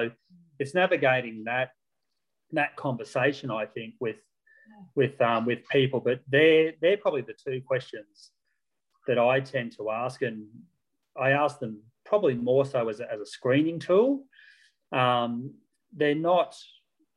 [0.59, 1.69] it's navigating that
[2.51, 4.17] that conversation i think with
[4.95, 5.99] with um, with people.
[5.99, 8.31] But they're they're probably the two questions
[9.07, 10.45] that I tend to ask, and
[11.19, 14.25] I ask them probably more so as a, as a screening tool.
[14.91, 15.55] Um,
[15.95, 16.55] they're not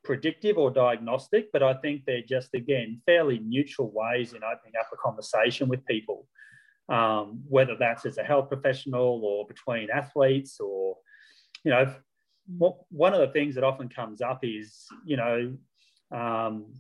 [0.07, 4.89] predictive or diagnostic, but I think they're just, again, fairly neutral ways in opening up
[4.93, 6.29] a conversation with people,
[6.89, 10.97] um, whether that's as a health professional or between athletes or,
[11.65, 11.93] you know,
[12.91, 15.57] one of the things that often comes up is, you know,
[16.13, 16.73] um,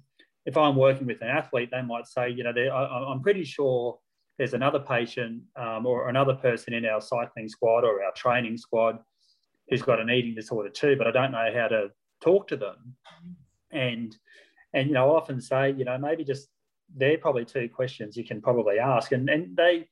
[0.46, 3.98] if I'm working with an athlete, they might say, you know, I, I'm pretty sure
[4.38, 9.00] there's another patient um, or another person in our cycling squad or our training squad
[9.68, 11.88] who's got an eating disorder too, but I don't know how to
[12.20, 12.96] talk to them.
[13.70, 14.16] And
[14.72, 16.48] and you know, I often say, you know, maybe just
[16.94, 19.12] they're probably two questions you can probably ask.
[19.12, 19.88] And and they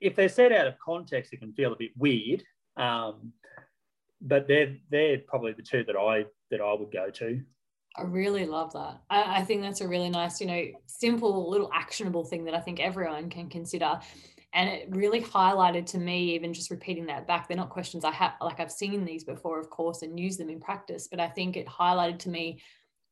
[0.00, 2.42] if they're set out of context, it can feel a bit weird.
[2.76, 3.32] Um,
[4.20, 7.40] but they're they're probably the two that I that I would go to.
[7.96, 9.00] I really love that.
[9.10, 12.60] I, I, think that's a really nice, you know, simple little actionable thing that I
[12.60, 14.00] think everyone can consider.
[14.54, 17.48] And it really highlighted to me, even just repeating that back.
[17.48, 20.50] They're not questions I have, like I've seen these before, of course, and use them
[20.50, 21.08] in practice.
[21.10, 22.60] But I think it highlighted to me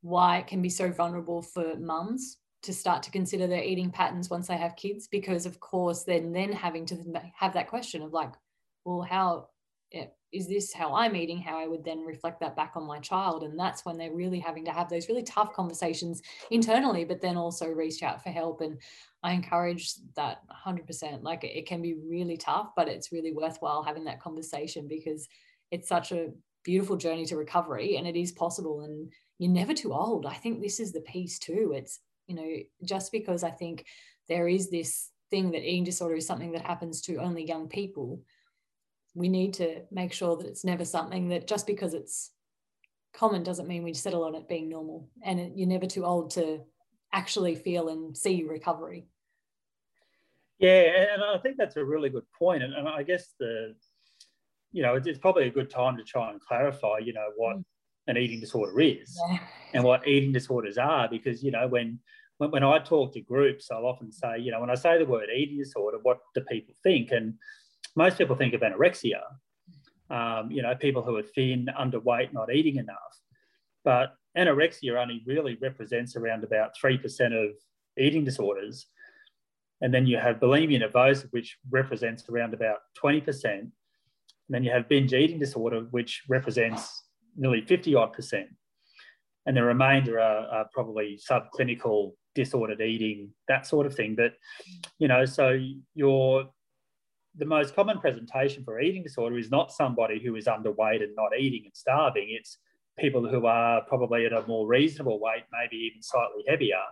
[0.02, 4.28] why it can be so vulnerable for mums to start to consider their eating patterns
[4.28, 6.96] once they have kids, because of course, then then having to
[7.34, 8.32] have that question of like,
[8.84, 9.48] well, how
[9.92, 11.40] Eh, is this how I'm eating?
[11.40, 13.42] How I would then reflect that back on my child.
[13.42, 17.36] And that's when they're really having to have those really tough conversations internally, but then
[17.36, 18.60] also reach out for help.
[18.60, 18.80] And
[19.22, 21.22] I encourage that 100%.
[21.22, 25.26] Like it can be really tough, but it's really worthwhile having that conversation because
[25.70, 26.28] it's such a
[26.62, 28.82] beautiful journey to recovery and it is possible.
[28.82, 30.26] And you're never too old.
[30.26, 31.72] I think this is the piece too.
[31.74, 33.86] It's, you know, just because I think
[34.28, 38.22] there is this thing that eating disorder is something that happens to only young people
[39.14, 42.30] we need to make sure that it's never something that just because it's
[43.12, 45.08] common doesn't mean we settle on it being normal.
[45.22, 46.60] And it, you're never too old to
[47.12, 49.06] actually feel and see recovery.
[50.58, 52.62] Yeah and i think that's a really good point.
[52.62, 53.74] And, and i guess the
[54.72, 57.56] you know it's, it's, probably a good time to try and clarify you know what
[57.56, 57.64] mm.
[58.06, 59.38] an eating disorder is yeah.
[59.72, 61.08] and what eating disorders are.
[61.08, 61.98] Because you know when,
[62.38, 65.04] when when i talk to groups i'll often say you know when i say the
[65.04, 67.10] word eating disorder what do people think?
[67.10, 67.34] And
[67.96, 69.20] most people think of anorexia,
[70.10, 72.96] um, you know, people who are thin, underweight, not eating enough.
[73.84, 77.00] But anorexia only really represents around about 3%
[77.32, 77.56] of
[77.98, 78.86] eating disorders.
[79.80, 83.44] And then you have bulimia nervosa, which represents around about 20%.
[83.44, 83.70] And
[84.48, 87.04] then you have binge eating disorder, which represents
[87.36, 88.48] nearly 50 odd percent.
[89.46, 94.14] And the remainder are, are probably subclinical disordered eating, that sort of thing.
[94.14, 94.34] But,
[94.98, 95.58] you know, so
[95.94, 96.50] your
[97.36, 101.38] the most common presentation for eating disorder is not somebody who is underweight and not
[101.38, 102.28] eating and starving.
[102.30, 102.58] It's
[102.98, 106.82] people who are probably at a more reasonable weight, maybe even slightly heavier,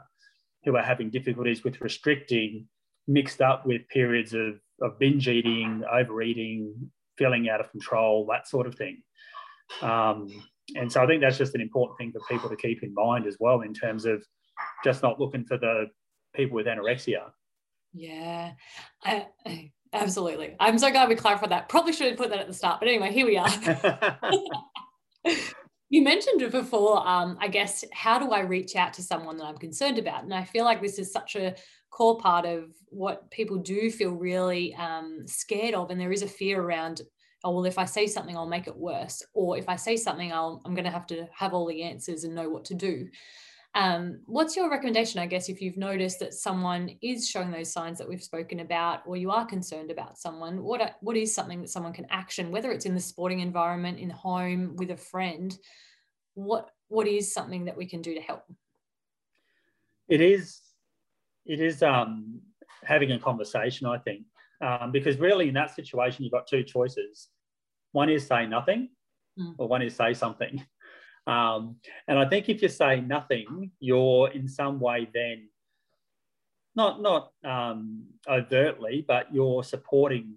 [0.64, 2.66] who are having difficulties with restricting,
[3.06, 8.66] mixed up with periods of, of binge eating, overeating, feeling out of control, that sort
[8.66, 9.02] of thing.
[9.82, 10.28] Um,
[10.76, 13.26] and so I think that's just an important thing for people to keep in mind
[13.26, 14.24] as well, in terms of
[14.84, 15.86] just not looking for the
[16.34, 17.30] people with anorexia.
[17.92, 18.52] Yeah.
[19.04, 19.26] I,
[19.92, 20.54] Absolutely.
[20.60, 21.68] I'm so glad we clarified that.
[21.68, 23.48] Probably should have put that at the start, but anyway, here we are.
[25.90, 29.44] you mentioned it before, um, I guess, how do I reach out to someone that
[29.44, 30.24] I'm concerned about?
[30.24, 31.54] And I feel like this is such a
[31.90, 35.90] core part of what people do feel really um, scared of.
[35.90, 37.02] And there is a fear around,
[37.44, 39.22] oh, well, if I say something, I'll make it worse.
[39.32, 42.24] Or if I say something, I'll, I'm going to have to have all the answers
[42.24, 43.08] and know what to do.
[43.74, 47.98] Um, what's your recommendation, I guess, if you've noticed that someone is showing those signs
[47.98, 50.62] that we've spoken about, or you are concerned about someone?
[50.62, 54.08] What what is something that someone can action, whether it's in the sporting environment, in
[54.08, 55.56] the home, with a friend?
[56.34, 58.42] What what is something that we can do to help?
[60.08, 60.60] It is
[61.44, 62.40] it is um,
[62.84, 64.22] having a conversation, I think,
[64.60, 67.28] um, because really in that situation you've got two choices.
[67.92, 68.88] One is say nothing,
[69.38, 69.54] mm.
[69.58, 70.64] or one is say something.
[71.28, 71.76] Um,
[72.08, 75.48] and I think if you say nothing, you're in some way then
[76.74, 80.36] not not um, overtly, but you're supporting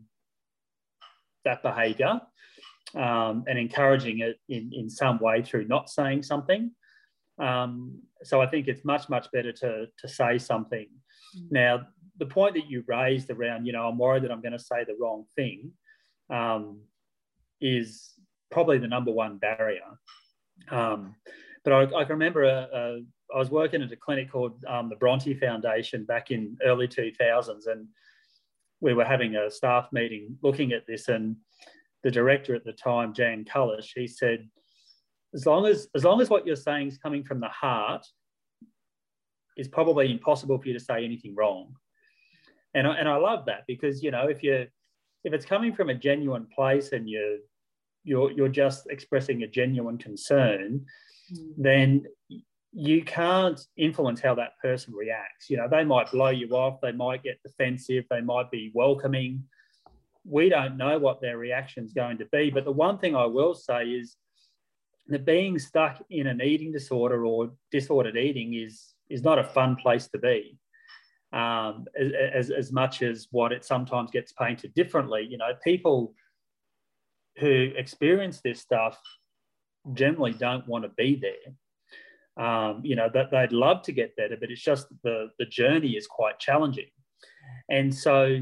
[1.46, 2.20] that behaviour
[2.96, 6.72] um, and encouraging it in, in some way through not saying something.
[7.40, 10.88] Um, so I think it's much much better to to say something.
[11.38, 11.52] Mm.
[11.52, 11.82] Now
[12.18, 14.84] the point that you raised around, you know, I'm worried that I'm going to say
[14.84, 15.72] the wrong thing,
[16.30, 16.82] um,
[17.60, 18.14] is
[18.52, 19.90] probably the number one barrier.
[20.70, 21.16] Um,
[21.64, 22.98] but I, I, can remember a, uh, a, uh,
[23.36, 27.68] I was working at a clinic called um, the Bronte Foundation back in early 2000s,
[27.68, 27.88] and
[28.82, 31.38] we were having a staff meeting looking at this, and
[32.04, 34.50] the director at the time, Jan Kullish, he said,
[35.34, 38.06] as long as as long as what you're saying is coming from the heart,
[39.56, 41.74] it's probably impossible for you to say anything wrong.
[42.74, 44.68] And I, and I love that because you know if you
[45.24, 47.40] if it's coming from a genuine place and you
[48.04, 50.86] you're you're just expressing a genuine concern,
[51.34, 51.54] mm.
[51.58, 52.06] then
[52.74, 55.50] you can't influence how that person reacts.
[55.50, 59.44] You know, they might blow you off, they might get defensive, they might be welcoming.
[60.24, 62.50] We don't know what their reaction is going to be.
[62.50, 64.16] But the one thing I will say is
[65.08, 69.76] that being stuck in an eating disorder or disordered eating is is not a fun
[69.76, 70.58] place to be.
[71.34, 75.26] Um, as, as much as what it sometimes gets painted differently.
[75.30, 76.14] You know, people
[77.38, 79.00] who experience this stuff
[79.94, 81.54] generally don't want to be there.
[82.38, 85.92] Um, you know, that they'd love to get better, but it's just the, the journey
[85.92, 86.88] is quite challenging.
[87.70, 88.38] And so,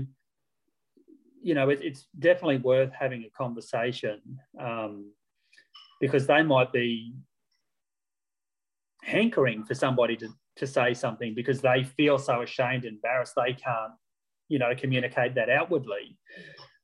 [1.41, 4.21] you know, it, it's definitely worth having a conversation
[4.59, 5.11] um,
[5.99, 7.15] because they might be
[9.03, 13.53] hankering for somebody to, to say something because they feel so ashamed and embarrassed they
[13.53, 13.93] can't,
[14.49, 16.17] you know, communicate that outwardly.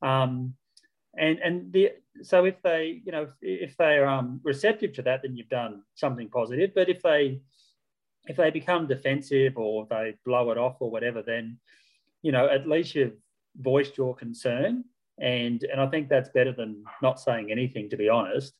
[0.02, 0.54] Um,
[1.18, 1.90] and and the
[2.22, 6.28] so if they you know if, they're um, receptive to that, then you've done something
[6.28, 6.70] positive.
[6.74, 7.40] But if they
[8.26, 11.58] if they become defensive or they blow it off or whatever, then
[12.22, 13.16] you know at least you've
[13.60, 14.84] voiced your concern,
[15.20, 18.54] and and I think that's better than not saying anything, to be honest.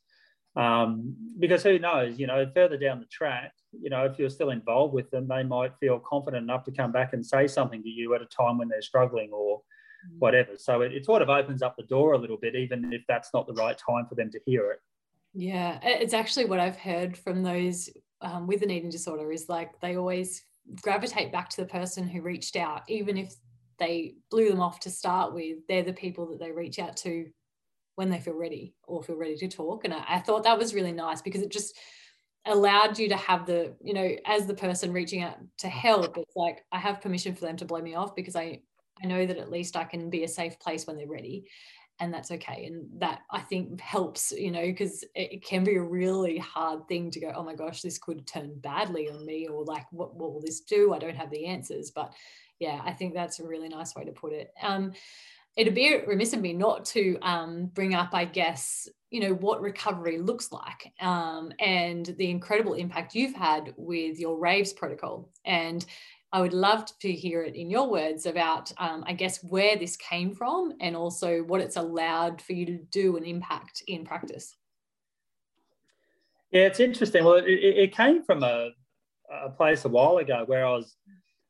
[0.55, 4.49] Um, because who knows, you know, further down the track, you know, if you're still
[4.49, 7.91] involved with them, they might feel confident enough to come back and say something to
[7.91, 9.63] you at a time when they're struggling or.
[10.19, 10.53] Whatever.
[10.57, 13.31] So it, it sort of opens up the door a little bit, even if that's
[13.35, 14.81] not the right time for them to hear it.
[15.35, 17.91] Yeah, it's actually what I've heard from those
[18.23, 20.43] um, with an eating disorder is like they always
[20.81, 23.35] gravitate back to the person who reached out, even if
[23.79, 25.59] they blew them off to start with.
[25.69, 27.27] They're the people that they reach out to
[27.97, 29.85] when they feel ready or feel ready to talk.
[29.85, 31.77] And I, I thought that was really nice because it just
[32.47, 36.37] allowed you to have the, you know, as the person reaching out to help, it's
[36.37, 38.61] like I have permission for them to blow me off because I
[39.03, 41.45] I know that at least I can be a safe place when they're ready
[41.99, 45.83] and that's okay and that i think helps you know because it, can be a
[45.83, 49.65] really hard thing to go oh my gosh this could turn badly on me or
[49.65, 50.93] like what, what will this do?
[50.93, 52.13] I don't have the answers but
[52.59, 54.53] yeah i think that's a really nice way to put it.
[54.63, 54.93] Um,
[55.57, 59.63] it'd be remiss of me not to um, bring up i guess you know what
[59.63, 65.87] recovery looks like um, and the incredible impact you've had with your raves protocol and
[66.33, 69.97] I would love to hear it in your words about, um, I guess, where this
[69.97, 74.57] came from and also what it's allowed for you to do and impact in practice.
[76.51, 77.25] Yeah, it's interesting.
[77.25, 78.71] Well, it, it came from a,
[79.31, 80.97] a place a while ago where I was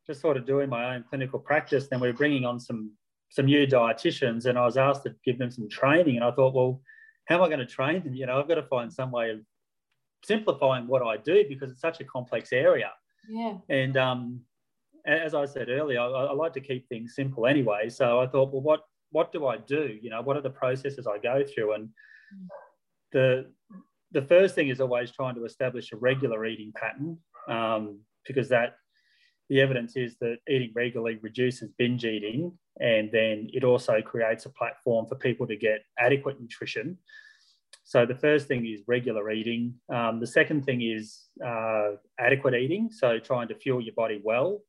[0.07, 1.89] just sort of doing my own clinical practice.
[1.89, 2.93] Then we were bringing on some
[3.29, 6.17] some new dietitians, and I was asked to give them some training.
[6.17, 6.81] And I thought, well,
[7.27, 8.15] how am I going to train them?
[8.15, 9.41] You know, I've got to find some way of
[10.25, 12.93] simplifying what I do because it's such a complex area.
[13.29, 13.55] Yeah.
[13.69, 14.41] And um,
[15.07, 17.89] as I said earlier, I, I, like to keep things simple anyway.
[17.89, 18.81] So I thought, well, what
[19.11, 19.97] what do I do?
[20.01, 21.75] You know, what are the processes I go through?
[21.75, 21.89] And
[23.13, 23.47] the
[24.13, 28.77] the first thing is always trying to establish a regular eating pattern um, because that
[29.49, 34.51] the evidence is that eating regularly reduces binge eating and then it also creates a
[34.51, 36.99] platform for people to get adequate nutrition.
[37.85, 39.75] So the first thing is regular eating.
[39.89, 42.91] Um, the second thing is uh, adequate eating.
[42.91, 44.63] So trying to fuel your body well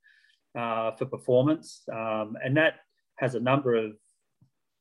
[0.58, 1.84] uh, for performance.
[1.92, 2.76] Um, and that
[3.18, 3.92] has a number of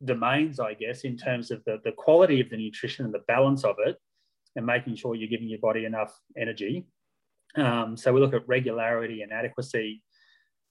[0.05, 3.65] domains, I guess, in terms of the, the quality of the nutrition and the balance
[3.65, 3.97] of it,
[4.57, 6.87] and making sure you're giving your body enough energy.
[7.57, 10.03] Um, so we look at regularity and adequacy.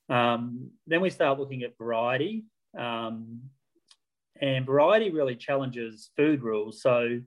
[0.09, 2.45] Um, then we start looking at variety.
[2.77, 3.41] Um,
[4.41, 6.81] and variety really challenges food rules.
[6.81, 7.21] So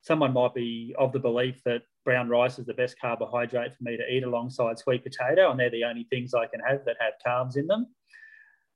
[0.00, 3.96] someone might be of the belief that brown rice is the best carbohydrate for me
[3.96, 7.14] to eat alongside sweet potato, and they're the only things I can have that have
[7.26, 7.86] carbs in them,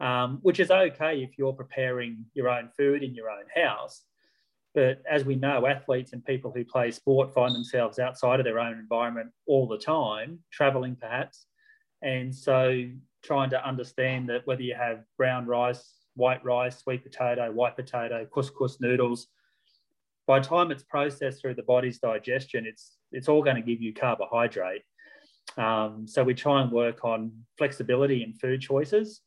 [0.00, 4.02] um, which is okay if you're preparing your own food in your own house.
[4.74, 8.58] But as we know, athletes and people who play sport find themselves outside of their
[8.58, 11.46] own environment all the time, traveling perhaps.
[12.02, 12.84] And so
[13.24, 18.26] trying to understand that whether you have brown rice, white rice, sweet potato, white potato,
[18.32, 19.28] couscous noodles,
[20.26, 23.80] by the time it's processed through the body's digestion, it's it's all going to give
[23.80, 24.82] you carbohydrate.
[25.56, 29.22] Um, so we try and work on flexibility in food choices.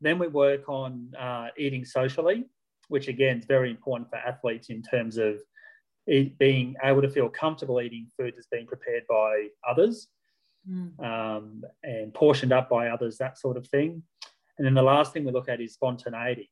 [0.00, 2.46] Then we work on uh, eating socially,
[2.88, 5.36] which again is very important for athletes in terms of
[6.08, 10.08] eat, being able to feel comfortable eating food that's being prepared by others
[10.68, 10.98] mm.
[11.04, 14.02] um, and portioned up by others, that sort of thing.
[14.58, 16.50] And then the last thing we look at is spontaneity.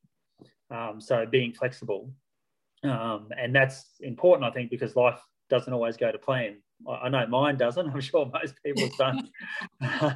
[0.70, 2.10] Um, so being flexible.
[2.84, 5.20] Um, and that's important, I think, because life
[5.50, 6.58] doesn't always go to plan.
[6.88, 7.90] I know mine doesn't.
[7.90, 9.28] I'm sure most people's don't.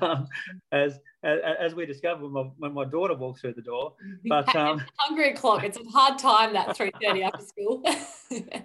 [0.01, 0.27] um,
[0.71, 3.95] as, as, as we discovered when my, when my daughter walks through the door.
[4.25, 5.65] But um, hungry clock.
[5.65, 7.83] It's a hard time that three thirty after school.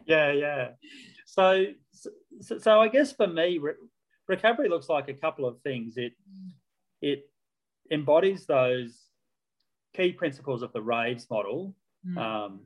[0.06, 0.70] yeah, yeah.
[1.26, 1.66] So,
[2.42, 3.74] so, so I guess for me, re-
[4.28, 5.98] recovery looks like a couple of things.
[5.98, 6.14] It
[7.02, 7.30] it
[7.92, 9.08] embodies those
[9.96, 11.76] key principles of the Raves model.
[12.08, 12.18] Mm.
[12.18, 12.60] Um,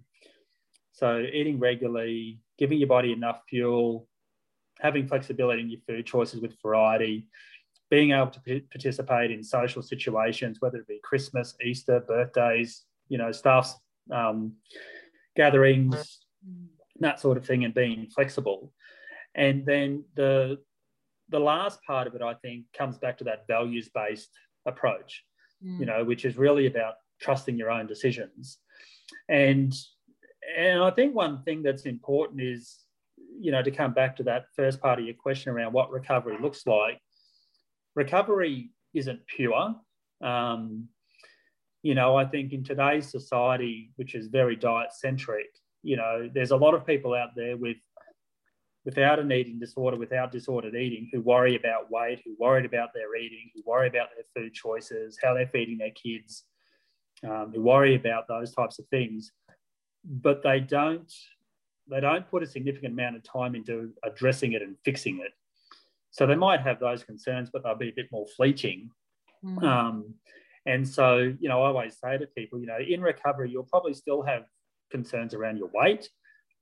[0.91, 4.07] so eating regularly, giving your body enough fuel,
[4.79, 7.27] having flexibility in your food choices with variety,
[7.89, 13.31] being able to participate in social situations, whether it be Christmas, Easter, birthdays, you know,
[13.31, 13.75] staff's
[14.11, 14.53] um,
[15.35, 16.19] gatherings,
[16.99, 18.71] that sort of thing, and being flexible.
[19.35, 20.59] And then the
[21.29, 24.29] the last part of it, I think, comes back to that values based
[24.65, 25.23] approach,
[25.65, 25.79] mm.
[25.79, 28.57] you know, which is really about trusting your own decisions.
[29.29, 29.73] And
[30.57, 32.79] and I think one thing that's important is,
[33.39, 36.37] you know, to come back to that first part of your question around what recovery
[36.41, 36.99] looks like,
[37.95, 39.75] recovery isn't pure.
[40.23, 40.87] Um,
[41.83, 45.47] you know, I think in today's society, which is very diet centric,
[45.83, 47.77] you know, there's a lot of people out there with
[48.83, 53.15] without an eating disorder, without disordered eating, who worry about weight, who worry about their
[53.15, 56.45] eating, who worry about their food choices, how they're feeding their kids,
[57.23, 59.31] um, who worry about those types of things,
[60.03, 61.11] but they don't
[61.89, 65.31] they don't put a significant amount of time into addressing it and fixing it.
[66.11, 68.89] So they might have those concerns, but they'll be a bit more fleeting.
[69.43, 69.63] Mm.
[69.63, 70.13] Um,
[70.65, 73.93] and so, you know, I always say to people, you know, in recovery, you'll probably
[73.93, 74.43] still have
[74.89, 76.07] concerns around your weight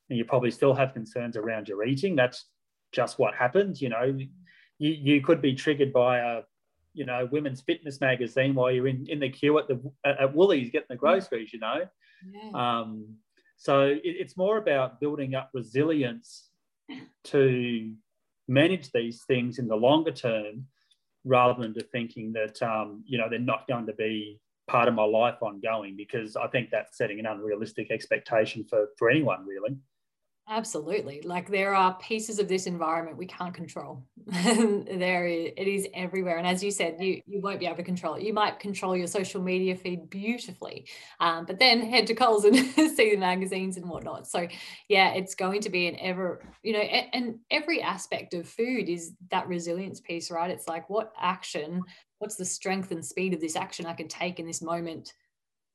[0.10, 2.16] and you probably still have concerns around your eating.
[2.16, 2.46] That's
[2.92, 3.82] just what happens.
[3.82, 4.18] You know,
[4.78, 6.42] you, you could be triggered by a,
[6.94, 10.72] you know, women's fitness magazine while you're in, in the queue at the at Woolies
[10.72, 11.86] getting the groceries, you know.
[12.34, 12.80] Yeah.
[12.80, 13.16] Um,
[13.60, 16.50] so it, it's more about building up resilience
[17.26, 17.94] to
[18.48, 20.66] manage these things in the longer term
[21.26, 24.94] rather than to thinking that um, you know they're not going to be part of
[24.94, 29.78] my life ongoing because I think that's setting an unrealistic expectation for for anyone really.
[30.52, 31.22] Absolutely.
[31.24, 34.04] Like there are pieces of this environment we can't control.
[34.26, 36.40] there is, it is everywhere.
[36.40, 38.24] And as you said, you, you won't be able to control it.
[38.24, 40.88] You might control your social media feed beautifully,
[41.20, 44.26] um, but then head to Coles and see the magazines and whatnot.
[44.28, 44.48] So
[44.88, 48.90] yeah, it's going to be an ever, you know, and, and every aspect of food
[48.90, 50.50] is that resilience piece, right?
[50.50, 51.84] It's like what action,
[52.18, 55.14] what's the strength and speed of this action I can take in this moment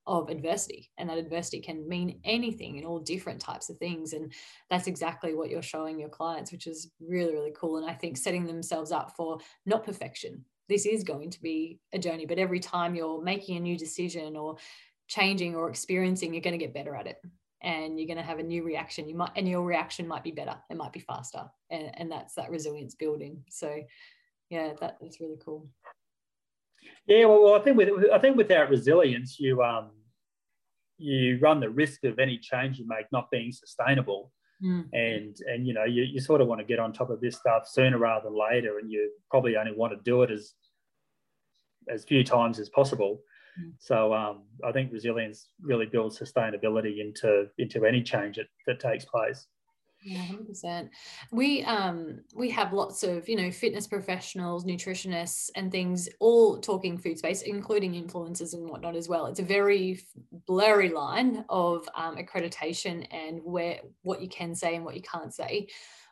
[0.06, 4.32] of adversity and that adversity can mean anything in all different types of things and
[4.68, 8.16] that's exactly what you're showing your clients which is really really cool and i think
[8.16, 10.44] setting themselves up for not perfection.
[10.66, 14.36] This is going to be a journey but every time you're making a new decision
[14.36, 14.56] or
[15.08, 17.16] changing or experiencing you're going to get better at it
[17.62, 19.08] and you're going to have a new reaction.
[19.08, 22.34] You might and your reaction might be better it might be faster and, and that's
[22.34, 23.42] that resilience building.
[23.50, 23.78] So
[24.50, 25.68] yeah that, that's really cool
[27.06, 29.90] yeah, well, well, I think with I think without resilience, you um,
[30.96, 34.32] you run the risk of any change you make not being sustainable,
[34.62, 34.84] mm.
[34.92, 37.36] and and you know you, you sort of want to get on top of this
[37.36, 40.54] stuff sooner rather than later, and you probably only want to do it as
[41.88, 43.20] as few times as possible.
[43.60, 43.72] Mm.
[43.78, 49.04] So um, I think resilience really builds sustainability into into any change that, that takes
[49.04, 49.46] place.
[50.06, 50.90] Yeah, hundred percent.
[51.32, 56.98] We um we have lots of you know fitness professionals, nutritionists, and things all talking
[56.98, 59.24] food space, including influencers and whatnot as well.
[59.26, 59.98] It's a very
[60.46, 65.32] blurry line of um, accreditation and where what you can say and what you can't
[65.32, 65.68] say.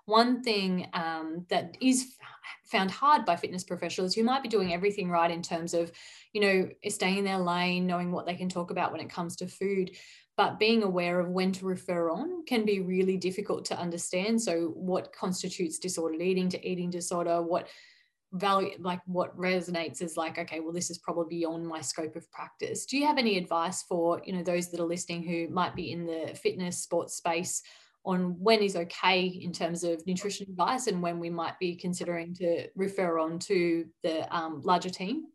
[0.06, 2.16] One thing um, that is
[2.64, 5.92] found hard by fitness professionals who might be doing everything right in terms of,
[6.32, 9.36] you know, staying in their lane, knowing what they can talk about when it comes
[9.36, 9.90] to food,
[10.36, 14.40] but being aware of when to refer on can be really difficult to understand.
[14.40, 17.42] So what constitutes disordered eating to eating disorder?
[17.42, 17.68] What
[18.32, 22.30] value like what resonates is like okay well this is probably beyond my scope of
[22.30, 22.86] practice.
[22.86, 25.92] Do you have any advice for you know those that are listening who might be
[25.92, 27.62] in the fitness sports space
[28.04, 32.34] on when is okay in terms of nutrition advice and when we might be considering
[32.34, 35.26] to refer on to the um, larger team?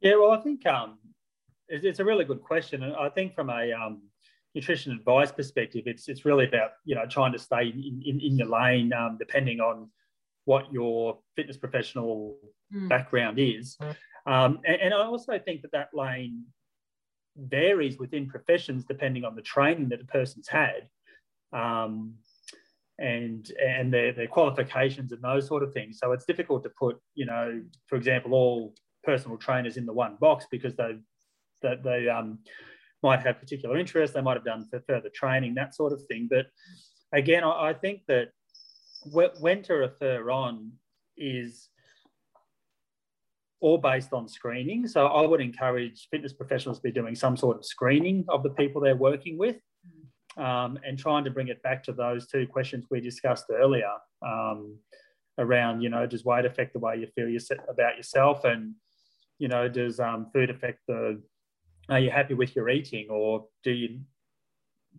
[0.00, 0.98] Yeah well i think um,
[1.68, 4.02] it's a really good question, and I think from a um,
[4.54, 8.38] nutrition advice perspective, it's it's really about you know trying to stay in, in, in
[8.38, 9.88] your lane, um, depending on
[10.44, 12.36] what your fitness professional
[12.74, 12.88] mm.
[12.88, 13.76] background is.
[14.26, 16.44] Um, and, and, I also think that that lane
[17.36, 20.88] varies within professions depending on the training that the person's had.
[21.52, 22.14] Um,
[22.98, 25.98] and and their, their qualifications and those sort of things.
[25.98, 30.16] So it's difficult to put, you know, for example, all personal trainers in the one
[30.20, 31.00] box because they've
[31.62, 32.38] that they um,
[33.02, 36.28] might have particular interests, they might have done for further training, that sort of thing.
[36.30, 36.46] But
[37.12, 38.28] again, I, I think that
[39.40, 40.72] when to refer on
[41.16, 41.68] is
[43.60, 44.86] all based on screening.
[44.86, 48.50] So I would encourage fitness professionals to be doing some sort of screening of the
[48.50, 49.56] people they're working with
[50.36, 53.90] um, and trying to bring it back to those two questions we discussed earlier
[54.24, 54.76] um,
[55.38, 58.44] around, you know, does weight affect the way you feel about yourself?
[58.44, 58.74] And,
[59.38, 61.20] you know, does um, food affect the
[61.88, 64.00] are you happy with your eating or do you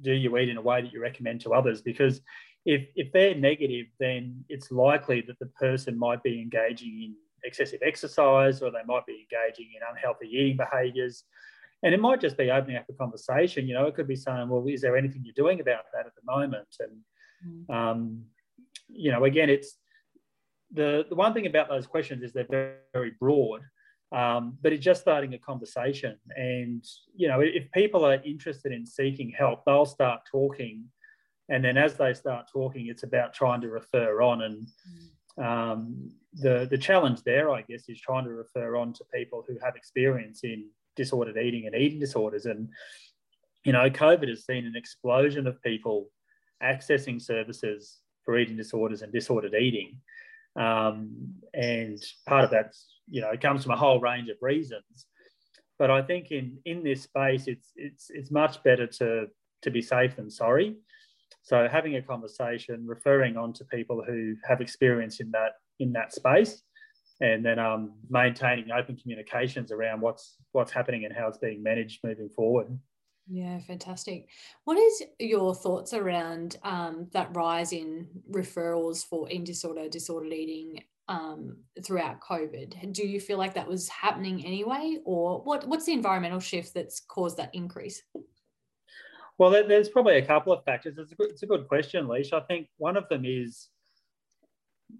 [0.01, 1.81] do you eat in a way that you recommend to others?
[1.81, 2.21] Because
[2.65, 7.79] if if they're negative then it's likely that the person might be engaging in excessive
[7.83, 11.23] exercise or they might be engaging in unhealthy eating behaviors.
[11.81, 14.49] And it might just be opening up a conversation you know it could be saying
[14.49, 16.75] well is there anything you're doing about that at the moment?
[16.79, 17.75] And mm.
[17.75, 18.23] um,
[18.87, 19.77] you know again it's
[20.71, 23.61] the the one thing about those questions is they're very, very broad
[24.11, 26.17] um, but it's just starting a conversation.
[26.35, 26.83] And,
[27.15, 30.85] you know, if people are interested in seeking help, they'll start talking
[31.49, 34.41] and then as they start talking, it's about trying to refer on.
[34.43, 34.67] And
[35.43, 39.57] um, the the challenge there, I guess, is trying to refer on to people who
[39.63, 42.45] have experience in disordered eating and eating disorders.
[42.45, 42.69] And
[43.65, 46.09] you know, COVID has seen an explosion of people
[46.63, 49.99] accessing services for eating disorders and disordered eating.
[50.55, 51.97] Um, and
[52.27, 52.73] part of that,
[53.07, 55.07] you know, comes from a whole range of reasons.
[55.77, 59.27] But I think in in this space, it's it's it's much better to
[59.61, 60.75] to be safe than sorry.
[61.41, 66.13] So having a conversation, referring on to people who have experience in that in that
[66.13, 66.61] space,
[67.21, 71.99] and then um, maintaining open communications around what's what's happening and how it's being managed
[72.03, 72.77] moving forward.
[73.31, 74.27] Yeah, fantastic.
[74.63, 80.83] What is your thoughts around um, that rise in referrals for eating disorder, disordered eating
[81.07, 82.91] um, throughout COVID?
[82.91, 85.67] Do you feel like that was happening anyway, or what?
[85.67, 88.01] What's the environmental shift that's caused that increase?
[89.37, 90.97] Well, there's probably a couple of factors.
[90.97, 92.33] It's a good, it's a good question, Leash.
[92.33, 93.69] I think one of them is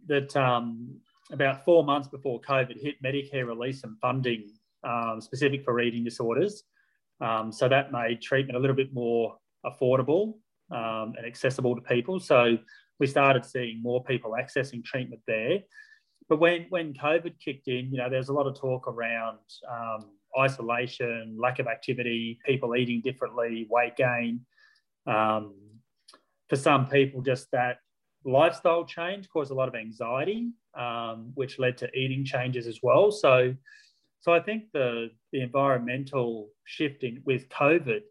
[0.07, 1.01] that um,
[1.31, 4.51] about four months before COVID hit, Medicare released some funding
[4.83, 6.63] um, specific for eating disorders.
[7.21, 10.35] Um, so that made treatment a little bit more affordable
[10.71, 12.19] um, and accessible to people.
[12.19, 12.57] So
[12.99, 15.59] we started seeing more people accessing treatment there.
[16.27, 19.39] But when, when COVID kicked in, you know, there's a lot of talk around
[19.69, 24.41] um, isolation, lack of activity, people eating differently, weight gain.
[25.07, 25.55] Um,
[26.49, 27.77] for some people, just that
[28.25, 33.11] lifestyle change caused a lot of anxiety, um, which led to eating changes as well.
[33.11, 33.55] So
[34.21, 38.01] so I think the, the environmental shifting with COVID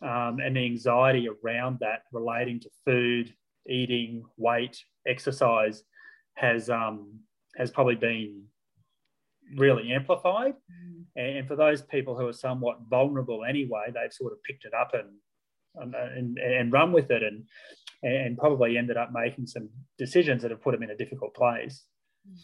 [0.00, 3.34] um, and the anxiety around that relating to food,
[3.68, 5.82] eating, weight, exercise
[6.34, 7.20] has um,
[7.56, 8.44] has probably been
[9.56, 10.54] really amplified.
[10.54, 11.04] Mm.
[11.16, 14.92] And for those people who are somewhat vulnerable anyway, they've sort of picked it up
[14.94, 15.08] and
[15.94, 17.44] and, and run with it and
[18.02, 19.68] and probably ended up making some
[19.98, 21.84] decisions that have put them in a difficult place.
[22.28, 22.38] Mm.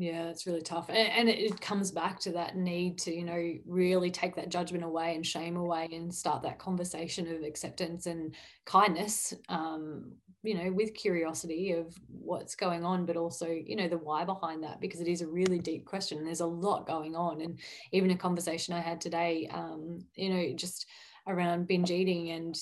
[0.00, 0.90] Yeah, it's really tough.
[0.90, 4.84] And, and, it comes back to that need to, you know, really take that judgment
[4.84, 10.12] away and shame away and start that conversation of acceptance and kindness, um,
[10.44, 14.62] you know, with curiosity of what's going on, but also, you know, the why behind
[14.62, 16.18] that, because it is a really deep question.
[16.18, 17.40] And there's a lot going on.
[17.40, 17.58] And
[17.90, 20.86] even a conversation I had today, um, you know, just
[21.26, 22.56] around binge eating and,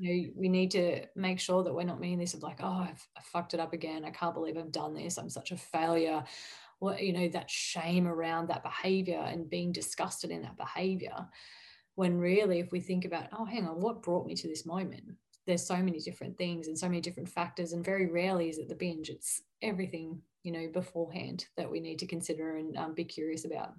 [0.00, 2.86] you know, we need to make sure that we're not meaning this of like, oh,
[2.88, 4.02] I've, I fucked it up again.
[4.06, 5.18] I can't believe I've done this.
[5.18, 6.24] I'm such a failure.
[6.78, 11.28] What you know that shame around that behavior and being disgusted in that behavior
[11.96, 15.04] when really if we think about oh hang on what brought me to this moment?
[15.46, 18.70] There's so many different things and so many different factors and very rarely is it
[18.70, 19.10] the binge.
[19.10, 23.74] It's everything you know beforehand that we need to consider and um, be curious about.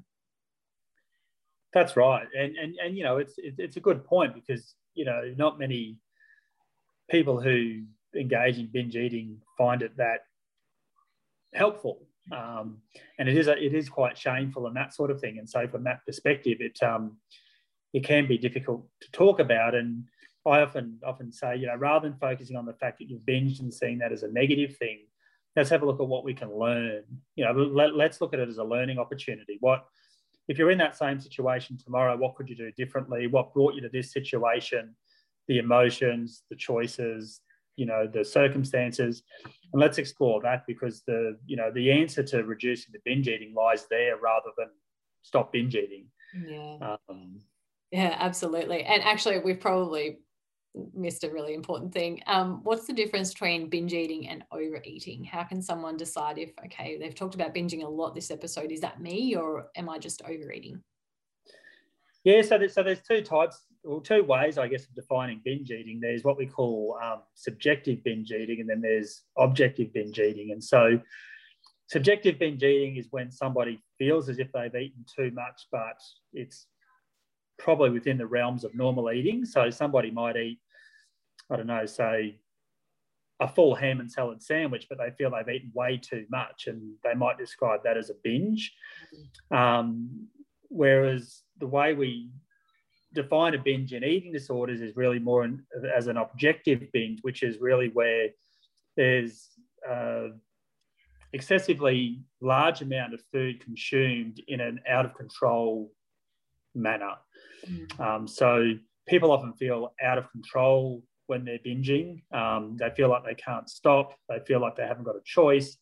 [1.74, 2.28] That's right.
[2.38, 5.98] And and, and you know it's it's a good point because you know not many
[7.10, 7.84] people who
[8.16, 10.22] engage in binge eating find it that
[11.54, 12.78] helpful um,
[13.18, 15.40] and it is a, it is quite shameful and that sort of thing.
[15.40, 17.18] And so from that perspective, it um,
[17.94, 19.76] it can be difficult to talk about.
[19.76, 20.06] And
[20.46, 23.60] I often often say, you know, rather than focusing on the fact that you've binged
[23.60, 25.00] and seeing that as a negative thing,
[25.56, 27.04] let's have a look at what we can learn.
[27.36, 29.58] You know, let, let's look at it as a learning opportunity.
[29.60, 29.86] What
[30.48, 32.16] if you're in that same situation tomorrow?
[32.18, 33.28] What could you do differently?
[33.28, 34.96] What brought you to this situation?
[35.52, 37.42] The emotions, the choices,
[37.76, 39.24] you know the circumstances.
[39.74, 43.54] And let's explore that because the you know the answer to reducing the binge eating
[43.54, 44.68] lies there rather than
[45.24, 46.06] stop binge eating.
[46.48, 46.96] Yeah.
[47.10, 47.42] Um,
[47.92, 48.84] yeah absolutely.
[48.84, 50.20] And actually we've probably
[50.94, 52.22] missed a really important thing.
[52.28, 55.26] Um, what's the difference between binge eating and overeating?
[55.26, 58.80] How can someone decide if okay they've talked about binging a lot this episode is
[58.82, 60.82] that me or am i just overeating?
[62.24, 65.72] Yeah, so there's, so there's two types, or two ways, I guess, of defining binge
[65.72, 66.00] eating.
[66.00, 70.52] There's what we call um, subjective binge eating, and then there's objective binge eating.
[70.52, 71.00] And so,
[71.88, 76.00] subjective binge eating is when somebody feels as if they've eaten too much, but
[76.34, 76.68] it's
[77.58, 79.46] probably within the realms of normal eating.
[79.46, 80.60] So, somebody might eat,
[81.50, 82.40] I don't know, say
[83.40, 86.94] a full ham and salad sandwich, but they feel they've eaten way too much, and
[87.04, 88.72] they might describe that as a binge.
[89.16, 89.58] Mm-hmm.
[89.58, 90.28] Um,
[90.70, 92.30] whereas the way we
[93.14, 95.64] define a binge in eating disorders is really more in,
[95.96, 98.30] as an objective binge, which is really where
[98.96, 99.50] there's
[99.90, 100.28] uh,
[101.34, 105.92] excessively large amount of food consumed in an out of control
[106.76, 107.16] manner.
[107.68, 108.00] Mm.
[108.00, 108.74] Um, so
[109.08, 112.22] people often feel out of control when they're binging.
[112.34, 114.16] Um, they feel like they can't stop.
[114.30, 115.78] They feel like they haven't got a choice.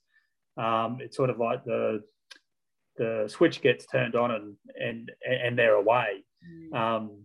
[0.58, 2.04] Um, it's sort of like the
[2.98, 6.24] the switch gets turned on and and and they're away.
[6.48, 6.76] Mm.
[6.76, 7.24] Um,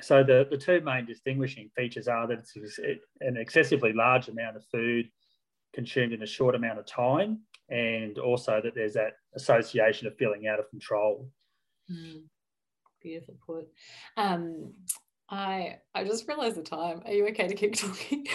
[0.00, 2.78] so the, the two main distinguishing features are that it's
[3.20, 5.08] an excessively large amount of food
[5.74, 10.46] consumed in a short amount of time, and also that there's that association of feeling
[10.46, 11.28] out of control.
[11.90, 12.22] Mm,
[13.02, 13.66] beautiful put.
[14.16, 14.72] Um,
[15.28, 17.02] I I just realised the time.
[17.04, 18.26] Are you okay to keep talking?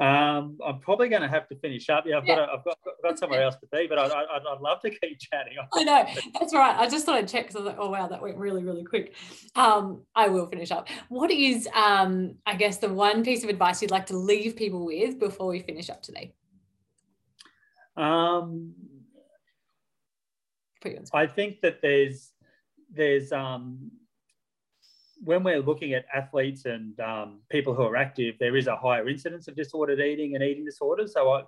[0.00, 2.04] Um, I'm probably going to have to finish up.
[2.06, 2.36] Yeah, I've, yeah.
[2.36, 4.88] Got, a, I've, got, got somewhere else to be, but I'd, I'd, I'd love to
[4.88, 5.58] keep chatting.
[5.74, 6.06] I know
[6.38, 6.74] that's right.
[6.74, 8.82] I just thought I'd check because I was like, oh wow, that went really, really
[8.82, 9.14] quick.
[9.56, 10.88] Um, I will finish up.
[11.10, 14.86] What is, um, I guess, the one piece of advice you'd like to leave people
[14.86, 16.32] with before we finish up today?
[17.98, 18.72] Um,
[21.12, 22.32] I think that there's
[22.90, 23.90] there's um,
[25.22, 29.08] when we're looking at athletes and um, people who are active, there is a higher
[29.08, 31.12] incidence of disordered eating and eating disorders.
[31.12, 31.42] So, I,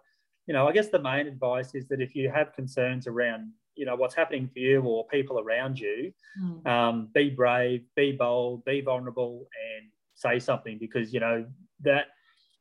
[0.46, 3.86] you know, I guess the main advice is that if you have concerns around, you
[3.86, 6.66] know, what's happening for you or people around you, mm.
[6.66, 11.44] um, be brave, be bold, be vulnerable, and say something because you know
[11.80, 12.06] that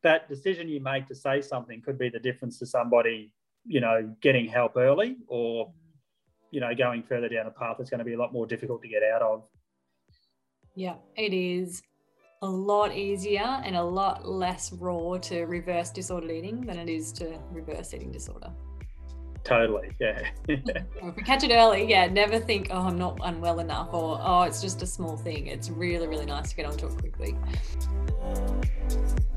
[0.04, 3.32] that decision you make to say something could be the difference to somebody,
[3.66, 5.72] you know, getting help early or,
[6.50, 8.82] you know, going further down a path that's going to be a lot more difficult
[8.82, 9.44] to get out of.
[10.76, 11.82] Yeah, it is
[12.42, 17.12] a lot easier and a lot less raw to reverse disordered eating than it is
[17.14, 18.52] to reverse eating disorder.
[19.44, 20.30] Totally, yeah.
[20.48, 24.44] if we catch it early, yeah, never think, oh, I'm not unwell enough or, oh,
[24.44, 25.48] it's just a small thing.
[25.48, 27.36] It's really, really nice to get onto it quickly.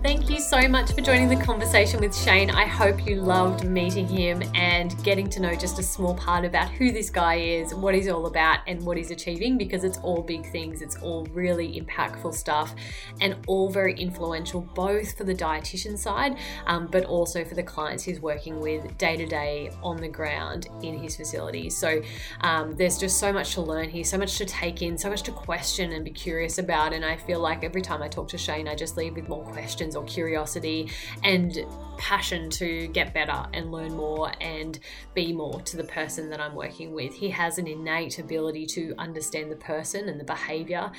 [0.04, 2.50] Thank you so much for joining the conversation with Shane.
[2.50, 6.70] I hope you loved meeting him and getting to know just a small part about
[6.70, 10.20] who this guy is, what he's all about, and what he's achieving because it's all
[10.20, 10.82] big things.
[10.82, 12.74] It's all really impactful stuff
[13.22, 16.36] and all very influential, both for the dietitian side,
[16.66, 20.68] um, but also for the clients he's working with day to day on the ground
[20.82, 21.70] in his facility.
[21.70, 22.02] So
[22.40, 25.22] um, there's just so much to learn here, so much to take in, so much
[25.22, 26.92] to question and be curious about.
[26.92, 29.44] And I feel like every time I talk to Shane, I just leave with more
[29.44, 30.90] questions or curiosity
[31.22, 31.58] and
[31.96, 34.78] passion to get better and learn more and
[35.14, 37.14] be more to the person that I'm working with.
[37.14, 40.90] He has an innate ability to understand the person and the behavior,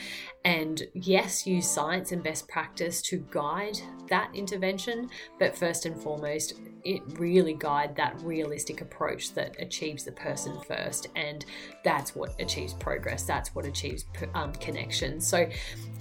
[0.46, 3.80] and yes, use science and best practice to guide
[4.10, 10.12] that intervention, but first and foremost, it really guide that realistic approach that achieves the
[10.12, 11.46] person first and
[11.84, 15.20] that's what achieves progress that's what achieves um, connection.
[15.20, 15.50] So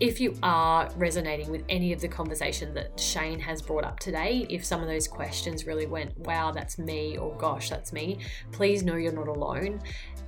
[0.04, 4.46] if you are resonating with any of the conversation that shane has brought up today
[4.50, 8.18] if some of those questions really went wow that's me or gosh that's me
[8.52, 9.80] please know you're not alone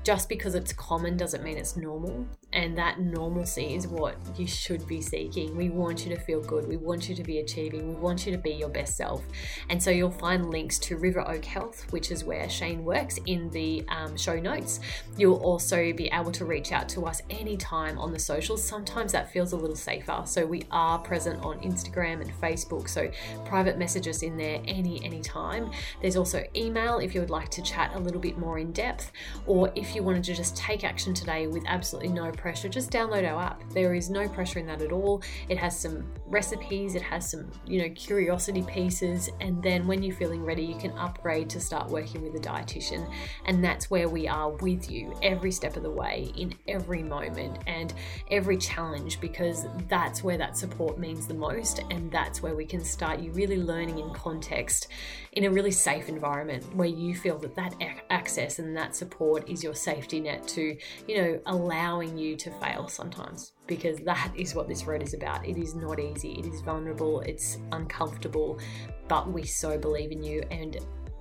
[0.07, 2.25] just because it's common doesn't mean it's normal.
[2.53, 5.57] And that normalcy is what you should be seeking.
[5.57, 6.69] We want you to feel good.
[6.69, 7.89] We want you to be achieving.
[7.89, 9.25] We want you to be your best self.
[9.69, 13.51] And so you'll find links to River Oak Health, which is where Shane works, in
[13.51, 14.79] the um, show notes.
[15.19, 18.63] You'll also be able to reach out to us anytime on the socials.
[18.63, 20.23] Sometimes that feels a little safer.
[20.25, 22.89] So we are present on Instagram and Facebook.
[22.89, 23.11] So
[23.45, 25.71] private messages in there any, any time.
[26.01, 29.13] There's also email if you would like to chat a little bit more in depth,
[29.47, 33.29] or if you wanted to just take action today with absolutely no pressure, just download
[33.29, 33.63] our app.
[33.71, 35.23] There is no pressure in that at all.
[35.49, 40.17] It has some recipes, it has some, you know, curiosity pieces, and then when you're
[40.17, 43.11] feeling ready, you can upgrade to start working with a dietitian.
[43.47, 47.59] And that's where we are with you every step of the way, in every moment
[47.67, 47.95] and
[48.31, 51.81] every challenge, because that's where that support means the most.
[51.91, 54.89] And that's where we can start you really learning in context
[55.33, 57.75] in a really safe environment where you feel that that
[58.11, 60.77] access and that support is your safety net to,
[61.07, 65.47] you know, allowing you to fail sometimes because that is what this road is about.
[65.47, 68.59] It is not easy, it is vulnerable, it's uncomfortable,
[69.07, 70.77] but we so believe in you and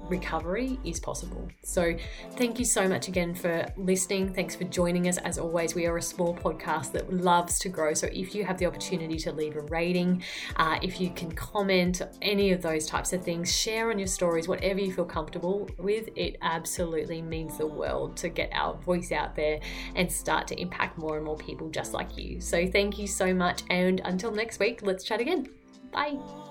[0.08, 1.48] recovery is possible.
[1.64, 1.96] So,
[2.32, 4.34] thank you so much again for listening.
[4.34, 5.18] Thanks for joining us.
[5.18, 7.94] As always, we are a small podcast that loves to grow.
[7.94, 10.24] So, if you have the opportunity to leave a rating,
[10.56, 14.48] uh, if you can comment, any of those types of things, share on your stories,
[14.48, 19.36] whatever you feel comfortable with, it absolutely means the world to get our voice out
[19.36, 19.60] there
[19.96, 22.40] and start to impact more and more people just like you.
[22.40, 23.64] So, thank you so much.
[23.70, 25.50] And until next week, let's chat again.
[25.92, 26.45] Bye.